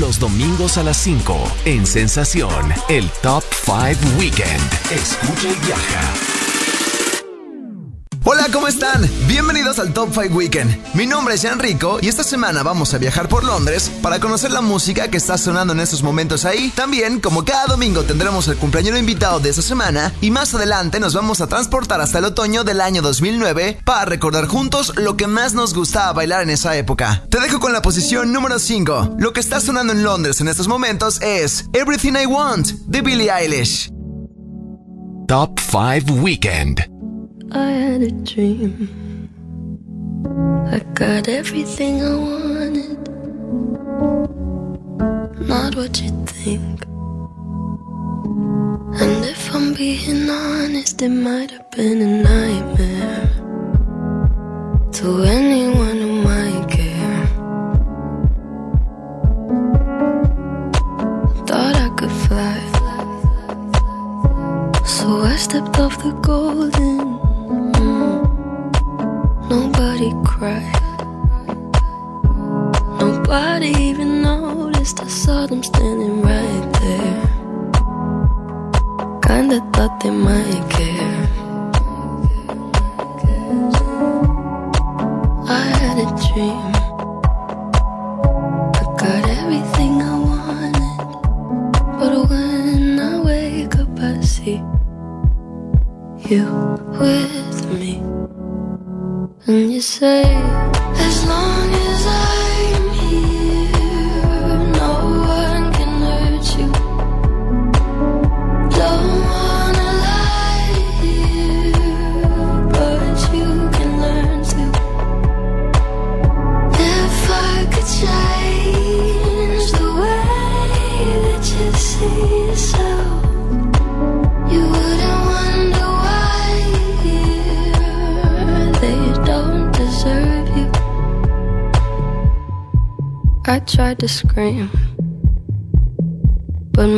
Los 0.00 0.18
domingos 0.18 0.78
a 0.78 0.82
las 0.82 0.96
5 0.96 1.52
en 1.66 1.86
Sensación, 1.86 2.72
el 2.88 3.10
Top 3.22 3.44
5 3.62 4.18
Weekend. 4.18 4.62
Escucha 4.90 5.50
y 5.50 5.66
viaja. 5.66 6.31
Hola, 8.24 8.46
¿cómo 8.52 8.68
están? 8.68 9.10
Bienvenidos 9.26 9.80
al 9.80 9.92
Top 9.92 10.10
5 10.12 10.32
Weekend. 10.32 10.94
Mi 10.94 11.06
nombre 11.06 11.34
es 11.34 11.42
Jan 11.42 11.58
Rico 11.58 11.98
y 12.00 12.06
esta 12.06 12.22
semana 12.22 12.62
vamos 12.62 12.94
a 12.94 12.98
viajar 12.98 13.28
por 13.28 13.42
Londres 13.42 13.90
para 14.00 14.20
conocer 14.20 14.52
la 14.52 14.60
música 14.60 15.08
que 15.08 15.16
está 15.16 15.36
sonando 15.36 15.72
en 15.72 15.80
estos 15.80 16.04
momentos 16.04 16.44
ahí. 16.44 16.70
También, 16.70 17.18
como 17.20 17.44
cada 17.44 17.66
domingo 17.66 18.04
tendremos 18.04 18.46
el 18.46 18.58
cumpleaños 18.58 18.96
invitado 18.96 19.40
de 19.40 19.50
esta 19.50 19.62
semana 19.62 20.14
y 20.20 20.30
más 20.30 20.54
adelante 20.54 21.00
nos 21.00 21.14
vamos 21.14 21.40
a 21.40 21.48
transportar 21.48 22.00
hasta 22.00 22.20
el 22.20 22.26
otoño 22.26 22.62
del 22.62 22.80
año 22.80 23.02
2009 23.02 23.80
para 23.84 24.04
recordar 24.04 24.46
juntos 24.46 24.92
lo 24.96 25.16
que 25.16 25.26
más 25.26 25.54
nos 25.54 25.74
gustaba 25.74 26.12
bailar 26.12 26.42
en 26.42 26.50
esa 26.50 26.76
época. 26.76 27.24
Te 27.28 27.40
dejo 27.40 27.58
con 27.58 27.72
la 27.72 27.82
posición 27.82 28.32
número 28.32 28.60
5. 28.60 29.16
Lo 29.18 29.32
que 29.32 29.40
está 29.40 29.60
sonando 29.60 29.92
en 29.92 30.04
Londres 30.04 30.40
en 30.40 30.46
estos 30.46 30.68
momentos 30.68 31.20
es 31.22 31.64
Everything 31.72 32.12
I 32.22 32.26
Want 32.26 32.68
de 32.86 33.02
Billie 33.02 33.32
Eilish. 33.32 33.90
Top 35.26 35.58
5 35.58 36.12
Weekend. 36.22 36.91
I 37.54 37.70
had 37.70 38.00
a 38.00 38.10
dream. 38.10 38.88
I 40.72 40.78
got 40.94 41.28
everything 41.28 42.02
I 42.02 42.14
wanted. 42.14 42.98
Not 45.46 45.76
what 45.76 46.00
you 46.00 46.10
think. 46.24 46.86
And 49.02 49.24
if 49.26 49.54
I'm 49.54 49.74
being 49.74 50.30
honest, 50.30 51.02
it 51.02 51.10
might 51.10 51.50
have 51.50 51.70
been 51.72 52.00
a 52.00 52.22
nightmare. 52.22 53.28
To 54.92 55.22
anyone 55.24 55.98
who 55.98 56.22
might 56.22 56.70
care. 56.70 57.26
Thought 61.46 61.76
I 61.76 61.90
could 61.98 62.16
fly. 62.24 62.60
So 64.86 65.20
I 65.20 65.36
stepped 65.36 65.78
off 65.78 66.02
the 66.02 66.12
golden 66.22 67.11
Nobody 69.52 70.10
cried. 70.24 70.80
Nobody 72.98 73.68
even 73.88 74.22
noticed. 74.22 75.02
I 75.02 75.08
saw 75.08 75.46
them 75.46 75.62
standing 75.62 76.22
right 76.22 76.66
there. 76.80 77.20
Kinda 79.26 79.58
thought 79.74 79.94
they 80.00 80.14
might 80.28 80.64
care. 80.76 81.28
I 85.60 85.64
had 85.80 85.96
a 86.06 86.08
dream. 86.24 86.72
I 88.80 88.84
got 89.02 89.22
everything 89.40 89.92
I 90.00 90.14
wanted. 90.30 91.08
But 91.98 92.12
when 92.30 92.98
I 92.98 93.20
wake 93.20 93.76
up, 93.82 93.98
I 94.00 94.20
see 94.22 94.62
you 96.30 96.46
with 96.98 97.58
me. 97.78 98.21
And 99.44 99.72
you 99.72 99.80
say, 99.80 100.22
as 100.24 101.26
long 101.26 101.71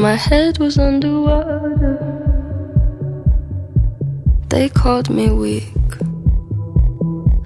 my 0.05 0.17
head 0.17 0.59
was 0.59 0.77
underwater. 0.79 1.97
They 4.51 4.69
called 4.69 5.09
me 5.09 5.31
weak, 5.31 5.93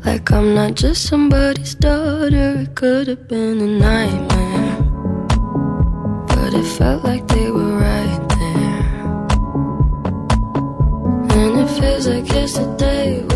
like 0.04 0.32
I'm 0.32 0.56
not 0.56 0.74
just 0.74 1.06
somebody's 1.06 1.76
daughter. 1.76 2.48
It 2.62 2.74
could 2.74 3.06
have 3.06 3.28
been 3.28 3.60
a 3.60 3.70
nightmare, 3.86 4.76
but 6.26 6.52
it 6.52 6.68
felt 6.78 7.04
like 7.04 7.28
they 7.28 7.48
were 7.48 7.76
right 7.78 8.24
there. 8.40 8.82
And 11.38 11.60
it 11.62 11.70
feels 11.78 12.08
like 12.08 12.26
yesterday 12.26 13.27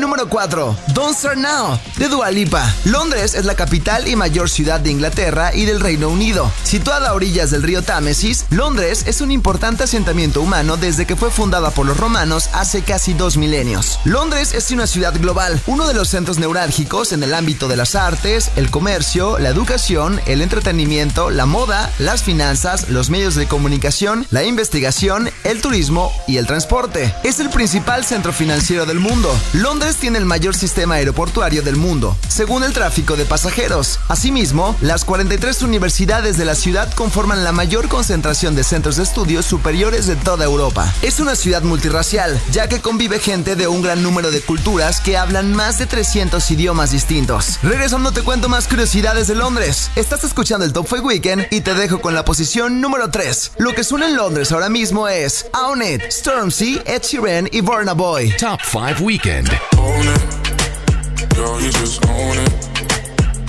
número 0.00 0.28
4, 0.28 0.76
Don't 0.94 1.16
Start 1.16 1.36
Now, 1.36 1.78
de 1.96 2.08
Dua 2.08 2.30
Lipa. 2.30 2.74
Londres 2.84 3.34
es 3.34 3.44
la 3.44 3.54
capital 3.54 4.08
y 4.08 4.16
mayor 4.16 4.48
ciudad 4.48 4.80
de 4.80 4.90
Inglaterra 4.90 5.54
y 5.54 5.64
del 5.64 5.80
Reino 5.80 6.08
Unido. 6.08 6.50
Situada 6.62 7.10
a 7.10 7.14
orillas 7.14 7.50
del 7.50 7.62
río 7.62 7.82
Támesis, 7.82 8.46
Londres 8.50 9.04
es 9.06 9.20
un 9.20 9.30
importante 9.30 9.84
asentamiento 9.84 10.40
humano 10.40 10.76
desde 10.76 11.06
que 11.06 11.16
fue 11.16 11.30
fundada 11.30 11.70
por 11.70 11.86
los 11.86 11.96
romanos 11.96 12.48
hace 12.52 12.82
casi 12.82 13.12
dos 13.12 13.36
milenios. 13.36 13.98
Londres 14.04 14.54
es 14.54 14.70
una 14.70 14.86
ciudad 14.86 15.14
global, 15.20 15.60
uno 15.66 15.86
de 15.86 15.94
los 15.94 16.08
centros 16.08 16.38
neurálgicos 16.38 17.12
en 17.12 17.22
el 17.22 17.34
ámbito 17.34 17.68
de 17.68 17.76
las 17.76 17.94
artes, 17.94 18.50
el 18.56 18.70
comercio, 18.70 19.38
la 19.38 19.50
educación, 19.50 20.20
el 20.26 20.42
entretenimiento, 20.42 21.30
la 21.30 21.46
moda, 21.46 21.90
las 21.98 22.22
finanzas, 22.22 22.88
los 22.88 23.10
medios 23.10 23.34
de 23.34 23.46
comunicación, 23.46 24.26
la 24.30 24.44
investigación, 24.44 25.30
el 25.44 25.60
turismo 25.60 26.12
y 26.26 26.38
el 26.38 26.46
transporte. 26.46 27.14
Es 27.24 27.40
el 27.40 27.50
principal 27.50 28.04
centro 28.04 28.32
financiero 28.32 28.86
del 28.86 29.00
mundo. 29.00 29.34
Londres 29.52 29.81
tiene 29.90 30.18
el 30.18 30.24
mayor 30.24 30.54
sistema 30.54 30.94
aeroportuario 30.94 31.60
del 31.60 31.74
mundo, 31.74 32.16
según 32.28 32.62
el 32.62 32.72
tráfico 32.72 33.16
de 33.16 33.24
pasajeros. 33.24 33.98
Asimismo, 34.08 34.76
las 34.80 35.04
43 35.04 35.62
universidades 35.62 36.36
de 36.36 36.44
la 36.44 36.54
ciudad 36.54 36.92
conforman 36.94 37.42
la 37.42 37.50
mayor 37.50 37.88
concentración 37.88 38.54
de 38.54 38.62
centros 38.62 38.96
de 38.96 39.02
estudios 39.02 39.44
superiores 39.44 40.06
de 40.06 40.14
toda 40.14 40.44
Europa. 40.44 40.92
Es 41.02 41.18
una 41.18 41.34
ciudad 41.34 41.62
multirracial, 41.62 42.40
ya 42.52 42.68
que 42.68 42.80
convive 42.80 43.18
gente 43.18 43.56
de 43.56 43.66
un 43.66 43.82
gran 43.82 44.04
número 44.04 44.30
de 44.30 44.40
culturas 44.40 45.00
que 45.00 45.16
hablan 45.16 45.52
más 45.52 45.78
de 45.78 45.86
300 45.86 46.48
idiomas 46.52 46.92
distintos. 46.92 47.58
Regresando 47.62 48.12
te 48.12 48.22
cuento 48.22 48.48
más 48.48 48.68
curiosidades 48.68 49.26
de 49.26 49.34
Londres. 49.34 49.90
Estás 49.96 50.22
escuchando 50.22 50.64
el 50.64 50.72
Top 50.72 50.86
5 50.88 51.02
Weekend 51.02 51.46
y 51.50 51.60
te 51.60 51.74
dejo 51.74 52.00
con 52.00 52.14
la 52.14 52.24
posición 52.24 52.80
número 52.80 53.10
3. 53.10 53.52
Lo 53.58 53.74
que 53.74 53.82
suena 53.82 54.06
en 54.06 54.16
Londres 54.16 54.52
ahora 54.52 54.68
mismo 54.68 55.08
es 55.08 55.46
Own 55.54 55.82
It, 55.82 56.02
Stormzy, 56.08 56.80
Ed 56.86 57.02
Sheeran 57.02 57.48
y 57.50 57.60
Burna 57.62 57.94
Boy. 57.94 58.32
Top 58.38 58.60
5 58.70 59.02
Weekend. 59.02 59.71
Own 59.78 60.06
it, 60.08 61.34
girl, 61.34 61.60
you 61.60 61.70
just 61.72 62.04
own 62.08 62.36
it. 62.38 62.52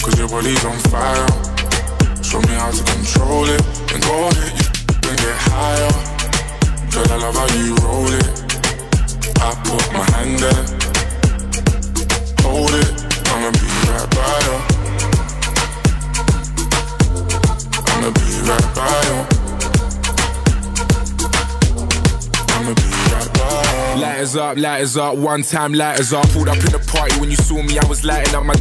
Cause 0.02 0.18
your 0.20 0.28
body's 0.30 0.64
on 0.66 0.78
fire. 0.92 1.28
Show 2.24 2.40
me 2.42 2.54
how 2.56 2.72
to 2.72 2.84
control 2.84 3.46
it. 3.50 3.62
And 3.94 4.04
go 4.04 4.28
ahead, 4.30 4.54
you 4.54 5.10
and 5.10 5.18
get 5.18 5.38
higher. 5.50 5.92
Girl, 6.92 7.12
I 7.12 7.18
love 7.18 7.36
how 7.36 7.48
you 7.56 7.76
roll 7.84 8.08
it. 8.08 8.28
I 9.40 9.54
put 9.64 9.86
my 9.94 10.04
hand 10.12 10.40
there. 10.40 10.66
Hold 12.44 12.74
it, 12.74 12.92
I'ma 13.32 13.50
be 13.52 13.68
right 13.90 14.10
by 14.16 14.38
you. 14.46 14.58
I'ma 17.92 18.10
be 18.12 18.26
right 18.48 18.76
by 18.76 19.02
you. 19.08 19.33
Lighters 24.34 24.50
up, 24.50 24.58
lighters 24.58 24.98
up, 24.98 25.16
one 25.18 25.44
time 25.44 25.74
lighters 25.74 26.12
up. 26.12 26.28
Pulled 26.30 26.50
up 26.50 26.58
in 26.58 26.74
the 26.74 26.82
party 26.90 27.14
when 27.22 27.30
you 27.30 27.38
saw 27.38 27.62
me, 27.62 27.78
I 27.78 27.86
was 27.86 28.04
lighting 28.04 28.34
up 28.34 28.44
my. 28.44 28.56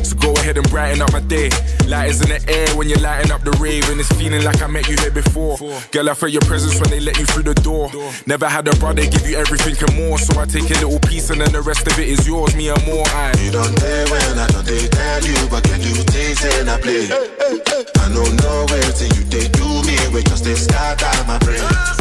So 0.00 0.16
go 0.16 0.32
ahead 0.32 0.56
and 0.56 0.64
brighten 0.70 1.02
up 1.02 1.12
my 1.12 1.20
day. 1.20 1.50
Lighters 1.84 2.22
in 2.22 2.32
the 2.32 2.40
air 2.48 2.66
when 2.78 2.88
you're 2.88 3.00
lighting 3.00 3.30
up 3.30 3.44
the 3.44 3.52
rave, 3.60 3.84
and 3.90 4.00
it's 4.00 4.08
feeling 4.16 4.42
like 4.42 4.62
I 4.62 4.68
met 4.68 4.88
you 4.88 4.96
here 4.96 5.10
before. 5.10 5.58
Girl, 5.92 6.08
I 6.08 6.14
felt 6.14 6.32
your 6.32 6.40
presence 6.48 6.80
when 6.80 6.88
they 6.88 7.00
let 7.00 7.18
you 7.18 7.26
through 7.26 7.42
the 7.42 7.52
door. 7.60 7.92
Never 8.24 8.48
had 8.48 8.68
a 8.68 8.76
brother 8.80 9.04
give 9.04 9.28
you 9.28 9.36
everything 9.36 9.76
and 9.76 10.00
more, 10.00 10.16
so 10.16 10.40
I 10.40 10.46
take 10.46 10.70
a 10.70 10.80
little 10.80 11.00
piece 11.00 11.28
and 11.28 11.42
then 11.42 11.52
the 11.52 11.60
rest 11.60 11.86
of 11.86 11.98
it 11.98 12.08
is 12.08 12.26
yours, 12.26 12.56
me 12.56 12.70
and 12.70 12.80
more. 12.86 13.04
I. 13.12 13.36
You 13.44 13.52
don't 13.52 13.76
play 13.76 14.08
when 14.08 14.38
I 14.38 14.46
don't 14.48 14.64
they 14.64 14.88
tell 14.88 15.20
you, 15.28 15.36
but 15.52 15.60
can 15.64 15.80
you 15.84 15.92
taste 16.08 16.40
and 16.56 16.70
I 16.72 16.80
play? 16.80 17.04
I 17.04 18.08
know 18.16 18.24
nowhere 18.24 18.92
till 18.96 19.12
you 19.12 19.28
they 19.28 19.44
do 19.52 19.68
me, 19.84 20.00
we 20.08 20.24
just 20.24 20.48
they 20.48 20.56
out 20.72 21.26
my 21.28 21.36
brain. 21.44 21.97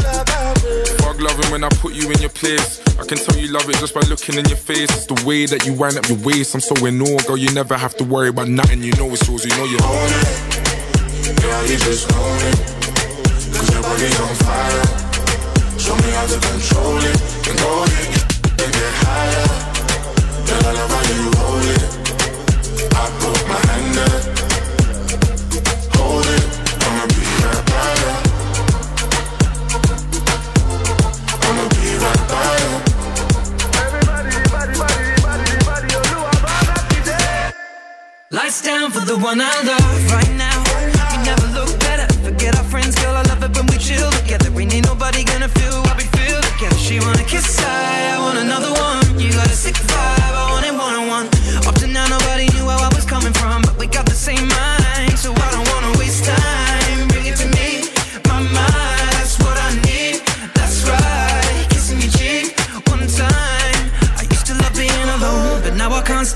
Fuck 1.00 1.22
loving 1.22 1.52
when 1.52 1.64
I 1.64 1.70
put 1.70 1.94
you 1.94 2.10
in 2.12 2.20
your 2.20 2.30
place. 2.30 2.82
I 3.00 3.06
can 3.06 3.18
tell 3.18 3.38
you 3.38 3.48
love 3.52 3.70
it 3.70 3.78
just 3.78 3.94
by 3.94 4.02
looking 4.02 4.36
in 4.36 4.46
your 4.46 4.58
face. 4.58 4.90
It's 4.92 5.06
the 5.06 5.22
way 5.26 5.46
that 5.46 5.66
you 5.66 5.74
wind 5.74 5.98
up 5.98 6.08
your 6.10 6.18
waist. 6.20 6.54
I'm 6.56 6.62
so 6.62 6.76
in 6.86 7.02
awe, 7.02 7.20
girl. 7.28 7.38
You 7.38 7.52
never 7.54 7.78
have 7.78 7.96
to 7.98 8.04
worry 8.04 8.30
about 8.30 8.48
nothing. 8.48 8.84
You 8.84 8.92
know 8.94 9.10
it's 9.12 9.28
yours. 9.28 9.46
You 9.46 9.52
know 9.56 9.66
you 9.66 9.80
own 9.82 10.12
it. 10.12 11.42
Girl, 11.42 11.64
you 11.66 11.78
just 11.78 12.12
own 12.14 12.42
it. 12.52 12.60
Cause 13.56 13.70
your 13.74 13.82
body's 13.84 14.20
on 14.20 14.36
fire. 14.46 14.86
Show 15.80 15.96
me 15.96 16.10
how 16.12 16.26
to 16.28 16.38
control 16.40 16.98
it. 17.00 17.18
And 17.48 17.58
go 17.60 17.84
ahead 17.84 18.12
and 18.62 18.72
get 18.74 18.94
higher. 19.02 19.48
Girl, 20.48 20.64
I 20.68 20.72
love 20.76 20.92
how 20.92 21.04
you 21.14 21.24
roll 21.38 21.64
it. 21.76 21.84
I 22.92 23.04
put 23.20 23.40
my 23.48 23.60
hand 23.72 23.97
Lights 38.30 38.62
down 38.62 38.92
for 38.92 39.00
the 39.00 39.16
one 39.16 39.40
I 39.40 39.56
love 39.64 40.12
right 40.12 40.32
now. 40.36 40.60
We 41.16 41.24
never 41.24 41.48
look 41.56 41.80
better. 41.80 42.12
Forget 42.20 42.58
our 42.58 42.64
friends, 42.66 42.94
girl. 42.96 43.16
I 43.16 43.22
love 43.24 43.42
it 43.42 43.56
when 43.56 43.66
we 43.68 43.78
chill 43.78 44.12
together. 44.20 44.52
We 44.52 44.66
need 44.66 44.84
nobody 44.84 45.24
gonna 45.24 45.48
feel 45.48 45.82
what 45.84 45.96
we 45.96 46.04
feel 46.12 46.42
together. 46.42 46.76
She 46.76 47.00
wanna 47.00 47.24
kiss, 47.24 47.58
I, 47.64 48.16
I 48.16 48.20
want 48.20 48.38
another 48.38 48.74
one. 48.74 49.18
You 49.18 49.32
got 49.32 49.48
a 49.48 49.56
sick 49.56 49.76
vibe, 49.76 50.36
I 50.36 50.52
want 50.52 50.66
it 50.66 50.74
one 50.74 50.94
on 50.94 51.08
one. 51.08 51.28
Up 51.68 51.76
to 51.76 51.88
now, 51.88 52.06
nobody 52.08 52.52
knew 52.52 52.66
where 52.66 52.76
I 52.76 52.92
was 52.94 53.06
coming 53.06 53.32
from, 53.32 53.62
but 53.62 53.78
we 53.78 53.88
got 53.88 54.06
the 54.06 54.20
same 54.28 54.50
mind. 54.50 54.77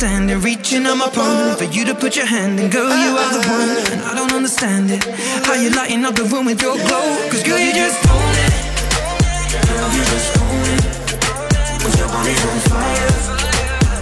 It. 0.04 0.44
Reaching 0.44 0.88
on 0.88 0.98
my 0.98 1.10
palm 1.10 1.56
for 1.56 1.66
you 1.66 1.86
to 1.86 1.94
put 1.94 2.16
your 2.16 2.26
hand 2.26 2.60
in. 2.60 2.72
Girl, 2.72 2.90
you 2.90 3.18
are 3.18 3.34
the 3.34 3.48
one, 3.48 3.94
and 3.94 4.02
I 4.02 4.16
don't 4.16 4.32
understand 4.34 4.90
it. 4.90 5.04
How 5.46 5.54
you 5.54 5.70
lighting 5.70 6.04
up 6.06 6.16
the 6.16 6.24
room 6.24 6.46
with 6.46 6.60
your 6.60 6.76
glow? 6.76 7.30
Cause 7.30 7.44
girl, 7.44 7.60
you 7.60 7.72
just 7.72 8.02
own 8.10 8.34
it. 8.46 8.54
Girl, 9.68 9.90
you 9.94 10.04
just 10.14 10.38
own 10.42 10.66
it. 10.74 10.84
Cause 11.84 12.00
your 12.00 12.08
body's 12.08 12.46
on 12.50 12.60
fire. 12.72 13.14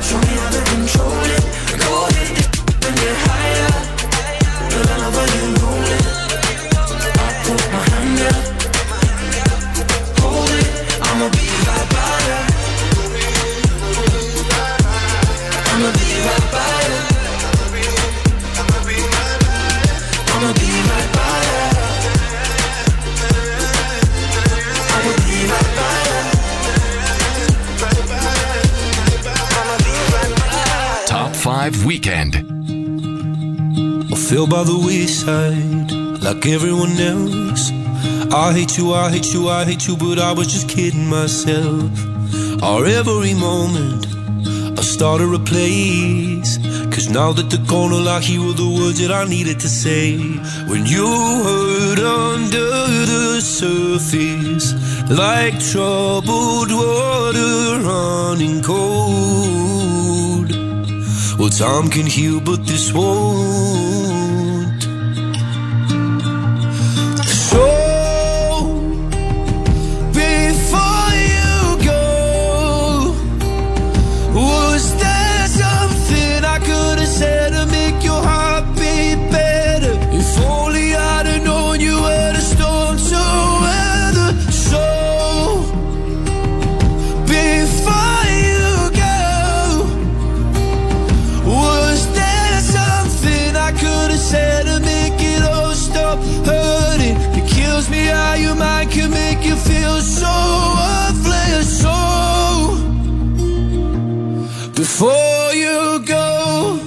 Show 0.02 0.20
me 0.20 0.34
how 0.40 0.50
to 0.56 0.62
control 0.72 1.26
it. 1.36 1.44
Go 1.84 2.08
ahead 2.08 2.48
and 2.86 2.96
get 2.96 3.16
higher. 3.28 3.72
Girl, 4.72 4.88
I 4.88 4.98
love 5.04 5.16
how 5.20 5.28
you 5.36 5.52
roll 5.60 5.84
it. 5.84 6.19
5 31.72 31.86
Weekend. 31.86 32.36
I 34.12 34.16
fell 34.16 34.48
by 34.48 34.64
the 34.64 34.80
wayside 34.88 35.92
like 36.24 36.46
everyone 36.48 36.98
else. 37.00 37.72
I 38.34 38.54
hate 38.54 38.76
you, 38.78 38.94
I 38.94 39.12
hate 39.12 39.32
you, 39.34 39.50
I 39.50 39.66
hate 39.66 39.88
you, 39.88 39.96
but 39.96 40.18
I 40.18 40.32
was 40.32 40.48
just 40.48 40.68
kidding 40.68 41.08
myself. 41.08 41.92
Our 42.64 42.86
every 42.86 43.36
moment, 43.36 44.08
I 44.80 44.82
started 44.82 45.32
a 45.32 45.40
place. 45.40 46.58
Cause 46.94 47.08
now 47.10 47.34
that 47.34 47.52
the 47.52 47.64
corner 47.70 47.98
all 47.98 48.10
I 48.10 48.20
were 48.44 48.54
the 48.54 48.70
words 48.80 49.00
that 49.02 49.12
I 49.12 49.26
needed 49.26 49.60
to 49.60 49.70
say. 49.70 50.18
When 50.70 50.88
you 50.88 51.08
hurt 51.46 52.00
under 52.00 52.72
the 53.12 53.42
surface, 53.42 54.74
like 55.08 55.60
troubled 55.60 56.72
water 56.72 57.80
running 57.84 58.64
cold. 58.64 59.59
Some 61.60 61.90
can 61.90 62.06
heal, 62.06 62.40
but 62.40 62.66
this 62.66 62.94
wound 62.94 63.89
your 98.42 98.56
mind 98.56 98.92
can 98.92 99.12
make 99.12 99.46
you 99.46 99.56
feel 99.56 100.00
so 100.02 100.34
worthless. 100.80 101.68
So 101.84 101.96
before 104.76 105.52
you 105.64 106.04
go, 106.06 106.80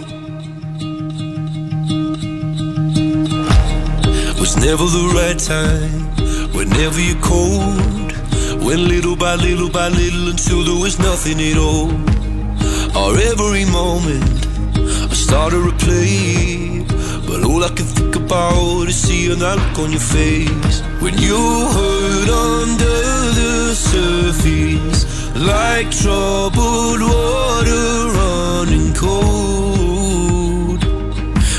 was 4.41 4.57
never 4.57 4.87
the 4.99 5.07
right 5.19 5.39
time. 5.39 6.03
Whenever 6.57 7.01
you're 7.01 7.23
cold, 7.23 8.13
went 8.65 8.81
little 8.81 9.17
by 9.17 9.35
little 9.37 9.71
by 9.71 9.89
little 9.89 10.29
until 10.29 10.65
there 10.65 10.81
was 10.83 10.99
nothing 10.99 11.41
at 11.41 11.59
all. 11.59 11.91
Our 12.97 13.17
every 13.31 13.65
moment. 13.67 14.31
I 15.13 15.15
started 15.15 15.63
to 15.69 15.75
play, 15.85 16.85
but 17.27 17.45
all 17.45 17.63
I 17.65 17.69
can 17.69 17.87
think 17.87 18.17
about 18.17 18.89
is 18.89 18.97
seeing 18.97 19.39
that 19.39 19.57
look 19.59 19.79
on 19.79 19.91
your 19.91 20.01
face 20.01 20.92
when 21.03 21.19
you 21.19 21.37
hurt 21.77 22.29
under 22.29 23.01
the 23.41 23.75
surface, 23.75 25.01
like 25.37 25.91
troubled 25.91 27.01
water 27.03 28.09
running 28.19 28.95
cold. 28.95 30.81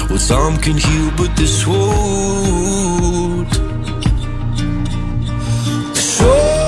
Well, 0.09 0.19
time 0.19 0.57
can 0.65 0.77
heal, 0.77 1.12
but 1.17 1.35
this 1.35 1.67
won't. 1.67 3.53
So 5.93 6.62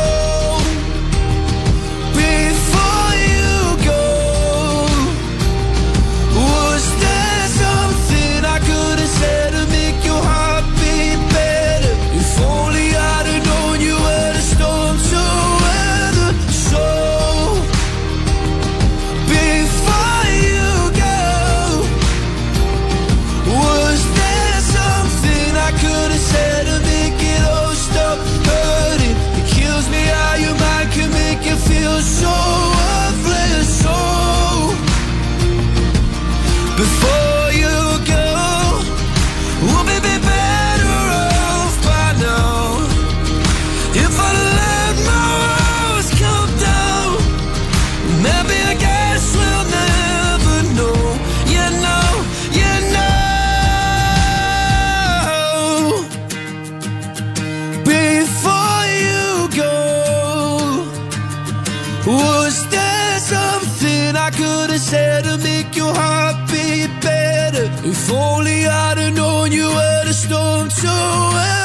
said 64.85 65.23
to 65.23 65.37
make 65.39 65.75
your 65.75 65.93
heart 65.95 66.37
beat 66.51 66.91
better? 67.01 67.65
If 67.83 68.11
only 68.11 68.67
I'd 68.67 68.99
have 68.99 69.15
known 69.15 69.51
you 69.51 69.67
were 69.67 70.05
the 70.05 70.13
storm 70.13 70.69
to 70.69 71.64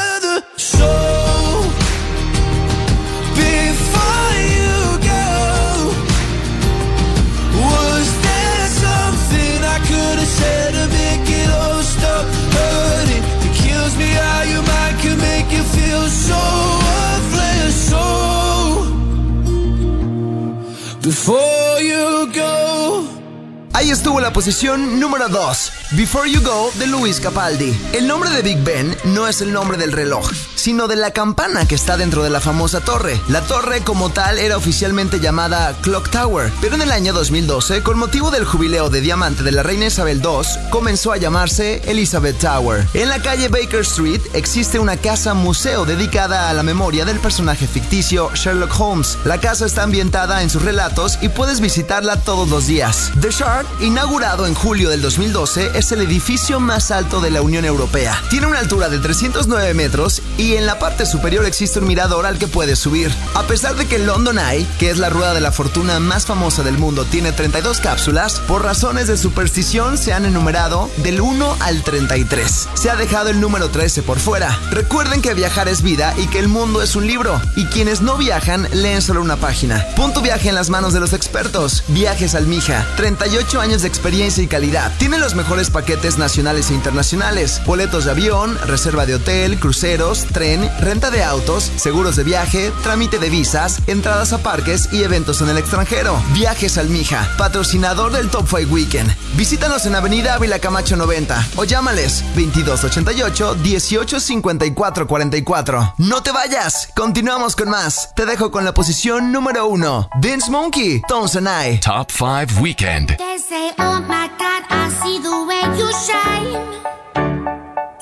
Ahí 23.81 23.89
estuvo 23.89 24.21
la 24.21 24.31
posición 24.31 24.99
número 24.99 25.27
2, 25.27 25.71
Before 25.93 26.25
You 26.31 26.41
Go 26.41 26.71
de 26.79 26.87
Luis 26.87 27.19
Capaldi. 27.19 27.77
El 27.91 28.07
nombre 28.07 28.29
de 28.29 28.41
Big 28.41 28.63
Ben 28.63 28.95
no 29.03 29.27
es 29.27 29.41
el 29.41 29.51
nombre 29.51 29.77
del 29.77 29.91
reloj, 29.91 30.31
sino 30.55 30.87
de 30.87 30.95
la 30.95 31.11
campana 31.11 31.67
que 31.67 31.75
está 31.75 31.97
dentro 31.97 32.23
de 32.23 32.29
la 32.29 32.39
famosa 32.39 32.79
torre. 32.79 33.19
La 33.27 33.41
torre 33.41 33.81
como 33.81 34.09
tal 34.09 34.39
era 34.39 34.55
oficialmente 34.55 35.19
llamada 35.19 35.75
Clock 35.81 36.09
Tower, 36.09 36.49
pero 36.61 36.75
en 36.75 36.81
el 36.81 36.93
año 36.93 37.11
2012, 37.11 37.83
con 37.83 37.99
motivo 37.99 38.31
del 38.31 38.45
jubileo 38.45 38.89
de 38.89 39.01
diamante 39.01 39.43
de 39.43 39.51
la 39.51 39.63
reina 39.63 39.87
Isabel 39.87 40.21
II, 40.23 40.69
comenzó 40.69 41.11
a 41.11 41.17
llamarse 41.17 41.81
Elizabeth 41.83 42.39
Tower. 42.39 42.87
En 42.93 43.09
la 43.09 43.21
calle 43.21 43.49
Baker 43.49 43.81
Street 43.81 44.21
existe 44.33 44.79
una 44.79 44.95
casa 44.95 45.33
museo 45.33 45.83
dedicada 45.83 46.49
a 46.49 46.53
la 46.53 46.63
memoria 46.63 47.03
del 47.03 47.19
personaje 47.19 47.67
ficticio 47.67 48.31
Sherlock 48.33 48.79
Holmes. 48.79 49.17
La 49.25 49.41
casa 49.41 49.65
está 49.65 49.83
ambientada 49.83 50.41
en 50.41 50.49
sus 50.49 50.61
relatos 50.61 51.19
y 51.21 51.27
puedes 51.27 51.59
visitarla 51.59 52.15
todos 52.21 52.47
los 52.47 52.65
días. 52.65 53.11
The 53.19 53.29
Shard, 53.29 53.65
inaugurado 53.81 54.47
en 54.47 54.53
julio 54.53 54.89
del 54.89 55.01
2012, 55.01 55.80
es 55.81 55.91
el 55.91 56.01
edificio 56.01 56.59
más 56.59 56.91
alto 56.91 57.21
de 57.21 57.31
la 57.31 57.41
Unión 57.41 57.65
Europea. 57.65 58.15
Tiene 58.29 58.45
una 58.45 58.59
altura 58.59 58.87
de 58.87 58.99
309 58.99 59.73
metros 59.73 60.21
y 60.37 60.53
en 60.53 60.67
la 60.67 60.77
parte 60.77 61.07
superior 61.07 61.43
existe 61.43 61.79
un 61.79 61.87
mirador 61.87 62.27
al 62.27 62.37
que 62.37 62.47
puedes 62.47 62.77
subir. 62.77 63.11
A 63.33 63.41
pesar 63.47 63.75
de 63.75 63.87
que 63.87 63.97
London 63.97 64.37
Eye, 64.37 64.67
que 64.77 64.91
es 64.91 64.99
la 64.99 65.09
rueda 65.09 65.33
de 65.33 65.41
la 65.41 65.51
fortuna 65.51 65.99
más 65.99 66.27
famosa 66.27 66.61
del 66.61 66.77
mundo, 66.77 67.03
tiene 67.05 67.31
32 67.31 67.79
cápsulas, 67.79 68.39
por 68.41 68.63
razones 68.63 69.07
de 69.07 69.17
superstición 69.17 69.97
se 69.97 70.13
han 70.13 70.25
enumerado 70.25 70.87
del 70.97 71.19
1 71.19 71.57
al 71.59 71.81
33. 71.81 72.69
Se 72.75 72.91
ha 72.91 72.95
dejado 72.95 73.29
el 73.29 73.41
número 73.41 73.69
13 73.69 74.03
por 74.03 74.19
fuera. 74.19 74.55
Recuerden 74.69 75.23
que 75.23 75.33
viajar 75.33 75.67
es 75.67 75.81
vida 75.81 76.13
y 76.15 76.27
que 76.27 76.37
el 76.37 76.47
mundo 76.47 76.83
es 76.83 76.95
un 76.95 77.07
libro, 77.07 77.41
y 77.55 77.65
quienes 77.65 78.01
no 78.01 78.17
viajan 78.17 78.67
leen 78.71 79.01
solo 79.01 79.19
una 79.19 79.37
página. 79.37 79.83
Punto 79.95 80.21
viaje 80.21 80.49
en 80.49 80.55
las 80.55 80.69
manos 80.69 80.93
de 80.93 80.99
los 80.99 81.13
expertos. 81.13 81.83
Viajes 81.87 82.35
Almija, 82.35 82.85
38 82.97 83.59
años 83.59 83.81
de 83.81 83.87
experiencia 83.87 84.43
y 84.43 84.47
calidad. 84.47 84.91
Tiene 84.99 85.17
los 85.17 85.33
mejores 85.33 85.70
paquetes 85.71 86.17
nacionales 86.17 86.69
e 86.69 86.73
internacionales, 86.73 87.61
boletos 87.65 88.05
de 88.05 88.11
avión, 88.11 88.57
reserva 88.65 89.05
de 89.05 89.15
hotel, 89.15 89.59
cruceros, 89.59 90.25
tren, 90.25 90.69
renta 90.79 91.09
de 91.09 91.23
autos, 91.23 91.71
seguros 91.77 92.15
de 92.15 92.23
viaje, 92.23 92.71
trámite 92.83 93.17
de 93.19 93.29
visas, 93.29 93.79
entradas 93.87 94.33
a 94.33 94.39
parques 94.39 94.89
y 94.91 95.03
eventos 95.03 95.41
en 95.41 95.49
el 95.49 95.57
extranjero. 95.57 96.21
Viajes 96.33 96.77
Almija, 96.77 97.27
patrocinador 97.37 98.11
del 98.11 98.29
Top 98.29 98.47
5 98.47 98.71
Weekend. 98.71 99.15
Visítanos 99.35 99.85
en 99.85 99.95
Avenida 99.95 100.35
Ávila 100.35 100.59
Camacho 100.59 100.95
90 100.95 101.47
o 101.55 101.63
llámales 101.63 102.23
2288 102.35 103.55
1854 103.63 105.07
44. 105.07 105.93
No 105.97 106.21
te 106.21 106.31
vayas, 106.31 106.89
continuamos 106.95 107.55
con 107.55 107.69
más. 107.69 108.13
Te 108.15 108.25
dejo 108.25 108.51
con 108.51 108.65
la 108.65 108.73
posición 108.73 109.31
número 109.31 109.67
1. 109.67 110.09
Vince 110.19 110.51
Monkey, 110.51 111.01
Tones 111.07 111.35
and 111.35 111.47
I. 111.47 111.79
Top 111.79 112.11
5 112.11 112.61
Weekend. 112.61 113.17
They 113.17 113.37
say, 113.39 113.71
oh 113.79 114.01
my 114.01 114.29
God, 114.37 114.63
I 114.69 114.89
see 115.01 115.19
the 115.21 115.45
way 115.47 115.60
you 115.69 115.91
shine. 115.93 116.61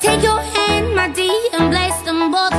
Take 0.00 0.22
your 0.22 0.40
hand, 0.40 0.94
my 0.94 1.08
dear, 1.08 1.40
and 1.52 1.70
bless 1.70 2.00
them 2.02 2.30
both 2.32 2.54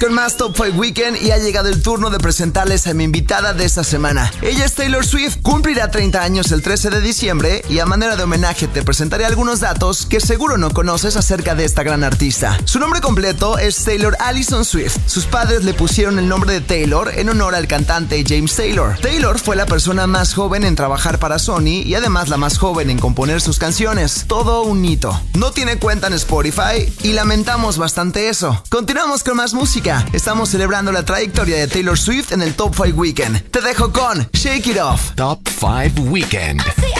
Con 0.00 0.14
más 0.14 0.36
Top 0.36 0.54
5 0.56 0.78
Weekend 0.78 1.20
y 1.20 1.32
ha 1.32 1.38
llegado 1.38 1.68
el 1.68 1.82
turno 1.82 2.08
de 2.10 2.18
presentarles 2.18 2.86
a 2.86 2.94
mi 2.94 3.02
invitada 3.02 3.52
de 3.52 3.64
esta 3.64 3.82
semana. 3.82 4.30
Ella 4.42 4.64
es 4.64 4.74
Taylor 4.74 5.04
Swift, 5.04 5.38
cumplirá 5.42 5.90
30 5.90 6.22
años 6.22 6.52
el 6.52 6.62
13 6.62 6.90
de 6.90 7.00
diciembre 7.00 7.64
y 7.68 7.80
a 7.80 7.86
manera 7.86 8.14
de 8.14 8.22
homenaje 8.22 8.68
te 8.68 8.84
presentaré 8.84 9.24
algunos 9.24 9.58
datos 9.58 10.06
que 10.06 10.20
seguro 10.20 10.56
no 10.56 10.70
conoces 10.70 11.16
acerca 11.16 11.56
de 11.56 11.64
esta 11.64 11.82
gran 11.82 12.04
artista. 12.04 12.56
Su 12.64 12.78
nombre 12.78 13.00
completo 13.00 13.58
es 13.58 13.82
Taylor 13.82 14.16
Allison 14.20 14.64
Swift. 14.64 14.98
Sus 15.06 15.26
padres 15.26 15.64
le 15.64 15.74
pusieron 15.74 16.20
el 16.20 16.28
nombre 16.28 16.52
de 16.52 16.60
Taylor 16.60 17.10
en 17.16 17.28
honor 17.28 17.56
al 17.56 17.66
cantante 17.66 18.24
James 18.26 18.54
Taylor. 18.54 18.96
Taylor 19.00 19.40
fue 19.40 19.56
la 19.56 19.66
persona 19.66 20.06
más 20.06 20.32
joven 20.32 20.64
en 20.64 20.76
trabajar 20.76 21.18
para 21.18 21.40
Sony 21.40 21.82
y 21.84 21.94
además 21.94 22.28
la 22.28 22.36
más 22.36 22.58
joven 22.58 22.90
en 22.90 23.00
componer 23.00 23.40
sus 23.40 23.58
canciones. 23.58 24.26
Todo 24.28 24.62
un 24.62 24.84
hito. 24.84 25.20
No 25.34 25.50
tiene 25.50 25.80
cuenta 25.80 26.06
en 26.06 26.12
Spotify 26.12 26.92
y 27.02 27.14
lamentamos 27.14 27.78
bastante 27.78 28.28
eso. 28.28 28.62
Continuamos 28.70 29.24
con 29.24 29.36
más 29.36 29.54
música. 29.54 29.87
Estamos 30.12 30.50
celebrando 30.50 30.92
la 30.92 31.02
trayectoria 31.02 31.56
de 31.56 31.66
Taylor 31.66 31.98
Swift 31.98 32.32
en 32.32 32.42
el 32.42 32.54
Top 32.54 32.74
5 32.74 32.94
Weekend. 32.98 33.50
Te 33.50 33.62
dejo 33.62 33.90
con 33.90 34.28
Shake 34.34 34.66
It 34.66 34.78
Off. 34.78 35.14
Top 35.14 35.40
5 35.48 36.02
Weekend. 36.10 36.60
See, 36.78 36.92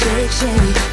Shake, 0.00 0.30
shake. 0.30 0.89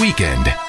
weekend. 0.00 0.63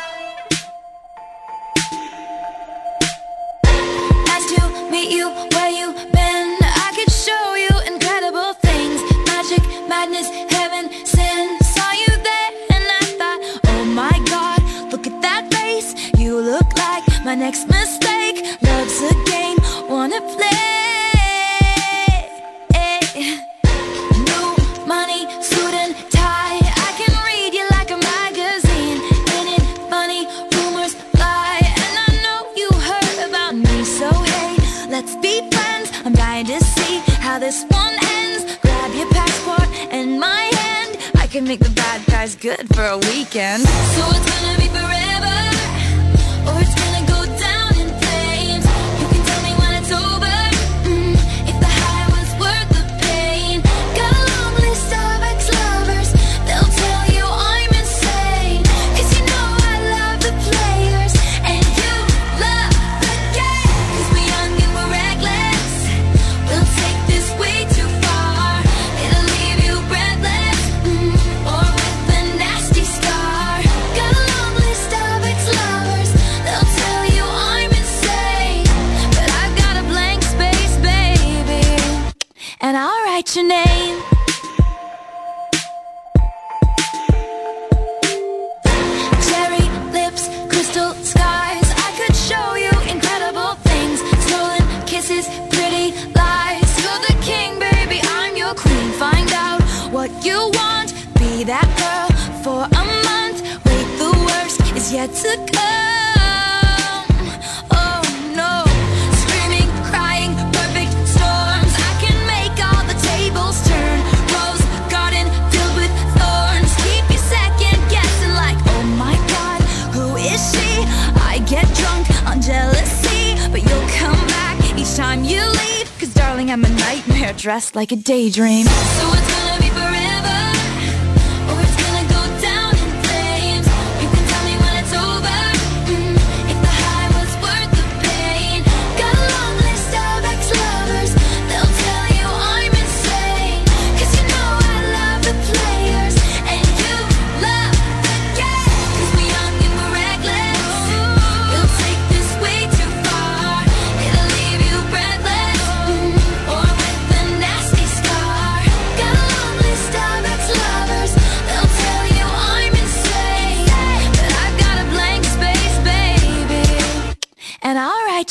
daydream. 128.06 128.55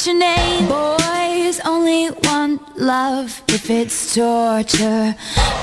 your 0.06 0.18
name? 0.18 0.68
Boys 0.68 1.60
only 1.64 2.10
want 2.24 2.60
love. 2.76 3.42
If 3.48 3.70
it's 3.70 4.14
torture 4.14 5.14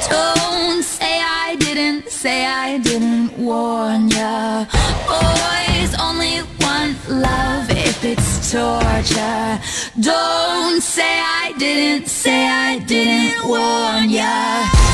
Don't 0.10 0.84
say 0.84 1.22
I 1.22 1.56
didn't, 1.60 2.10
say 2.10 2.46
I 2.46 2.78
didn't 2.80 3.38
warn 3.38 4.10
ya. 4.10 4.66
Boys 5.08 5.94
only 6.00 6.42
want 6.62 6.98
love. 7.10 7.70
If 7.70 8.04
it's 8.04 8.52
torture 8.52 9.60
Don't 10.00 10.82
say 10.82 11.20
I 11.20 11.54
didn't, 11.58 12.08
say 12.08 12.48
I 12.48 12.80
didn't 12.80 13.48
warn 13.48 14.10
ya. 14.10 14.91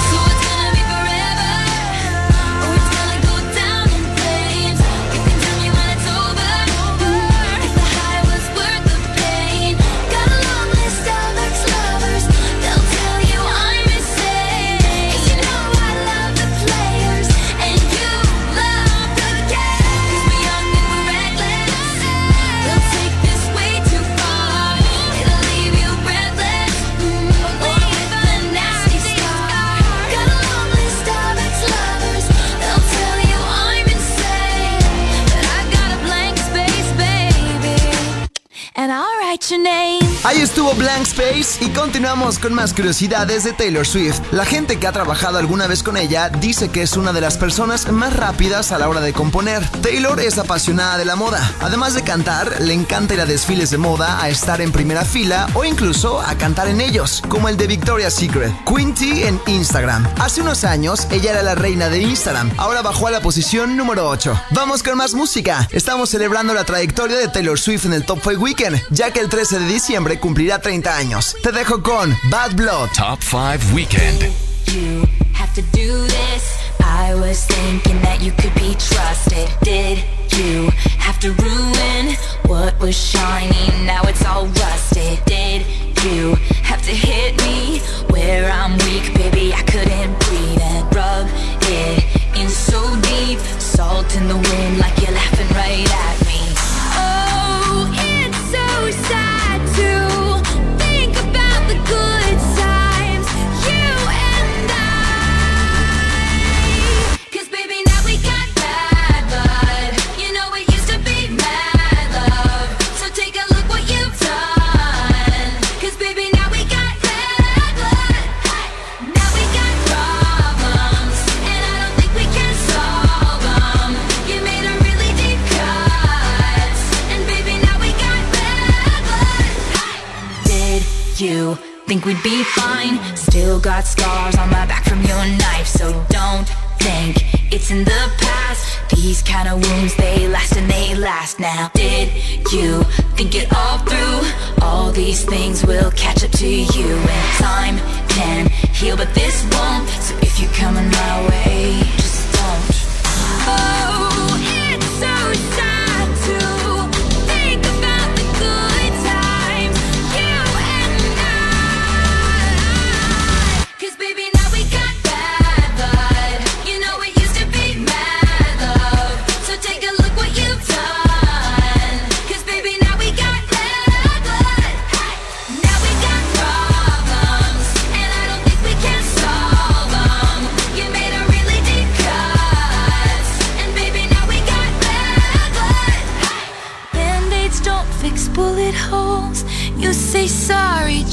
and 38.77 38.91
I'll 38.91 39.17
write 39.17 39.49
your 39.49 39.59
name. 39.59 40.06
Ahí 40.27 40.41
estuvo 40.41 40.73
Blank 40.73 41.03
Space 41.03 41.63
y 41.63 41.69
continuamos 41.69 42.37
con 42.37 42.53
más 42.53 42.73
curiosidades 42.73 43.45
de 43.45 43.53
Taylor 43.53 43.87
Swift. 43.87 44.19
La 44.31 44.43
gente 44.43 44.77
que 44.77 44.85
ha 44.85 44.91
trabajado 44.91 45.37
alguna 45.37 45.67
vez 45.67 45.83
con 45.83 45.95
ella 45.95 46.27
dice 46.27 46.67
que 46.67 46.81
es 46.81 46.97
una 46.97 47.13
de 47.13 47.21
las 47.21 47.37
personas 47.37 47.89
más 47.93 48.13
rápidas 48.13 48.73
a 48.73 48.77
la 48.77 48.89
hora 48.89 48.99
de 48.99 49.13
componer. 49.13 49.65
Taylor 49.81 50.19
es 50.19 50.37
apasionada 50.37 50.97
de 50.97 51.05
la 51.05 51.15
moda. 51.15 51.39
Además 51.61 51.93
de 51.93 52.03
cantar, 52.03 52.59
le 52.59 52.73
encanta 52.73 53.13
ir 53.13 53.21
a 53.21 53.25
desfiles 53.25 53.69
de 53.69 53.77
moda, 53.77 54.21
a 54.21 54.27
estar 54.27 54.59
en 54.59 54.73
primera 54.73 55.05
fila 55.05 55.47
o 55.53 55.63
incluso 55.63 56.19
a 56.19 56.37
cantar 56.37 56.67
en 56.67 56.81
ellos, 56.81 57.23
como 57.29 57.47
el 57.47 57.55
de 57.55 57.67
Victoria's 57.67 58.13
Secret. 58.13 58.51
Quinty 58.65 59.23
en 59.23 59.39
Instagram. 59.47 60.05
Hace 60.19 60.41
unos 60.41 60.65
años 60.65 61.07
ella 61.09 61.31
era 61.31 61.41
la 61.41 61.55
reina 61.55 61.87
de 61.87 62.01
Instagram, 62.01 62.51
ahora 62.57 62.81
bajó 62.81 63.07
a 63.07 63.11
la 63.11 63.21
posición 63.21 63.77
número 63.77 64.09
8. 64.09 64.37
Vamos 64.51 64.83
con 64.83 64.97
más 64.97 65.13
música. 65.13 65.69
Estamos 65.71 66.09
celebrando 66.09 66.53
la 66.53 66.65
trayectoria 66.65 67.15
de 67.15 67.29
Taylor 67.29 67.57
Swift 67.57 67.85
en 67.85 67.93
el 67.93 68.05
Top 68.05 68.19
5 68.21 68.41
Weekend, 68.41 68.83
ya 68.89 69.11
que 69.11 69.21
el 69.21 69.29
13 69.29 69.59
de 69.59 69.67
diciembre 69.67 70.16
cumplirá 70.19 70.59
30 70.59 70.95
años. 70.95 71.35
Te 71.43 71.51
dejo 71.51 71.81
con 71.81 72.17
Bad 72.29 72.55
Blood. 72.55 72.89
Top 72.95 73.21
5 73.21 73.73
Weekend. 73.73 74.23
You 74.67 75.05
have 75.33 75.53
to 75.55 75.61
do 75.71 76.05
this. 76.07 76.57
I 76.79 77.13
was 77.15 77.45
thinking 77.45 77.96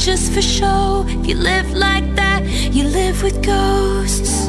just 0.05 0.33
for 0.33 0.43
show. 0.43 1.07
If 1.09 1.27
you 1.27 1.35
live 1.35 1.73
like 1.73 2.14
that, 2.14 2.45
you 2.45 2.85
live 2.85 3.23
with 3.23 3.43
ghosts. 3.43 4.44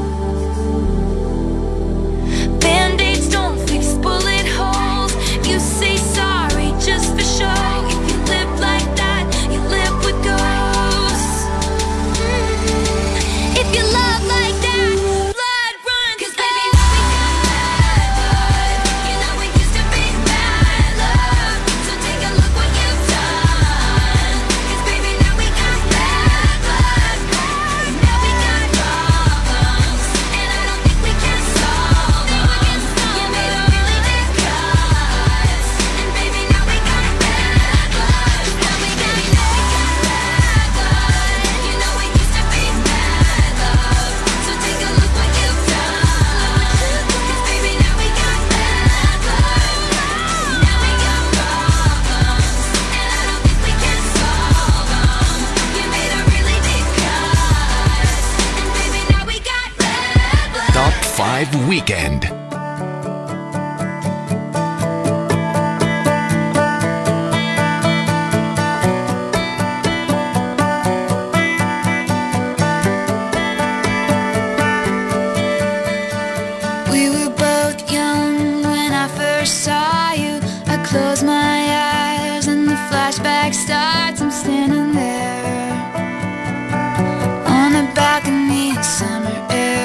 summer 88.83 89.47
air. 89.51 89.84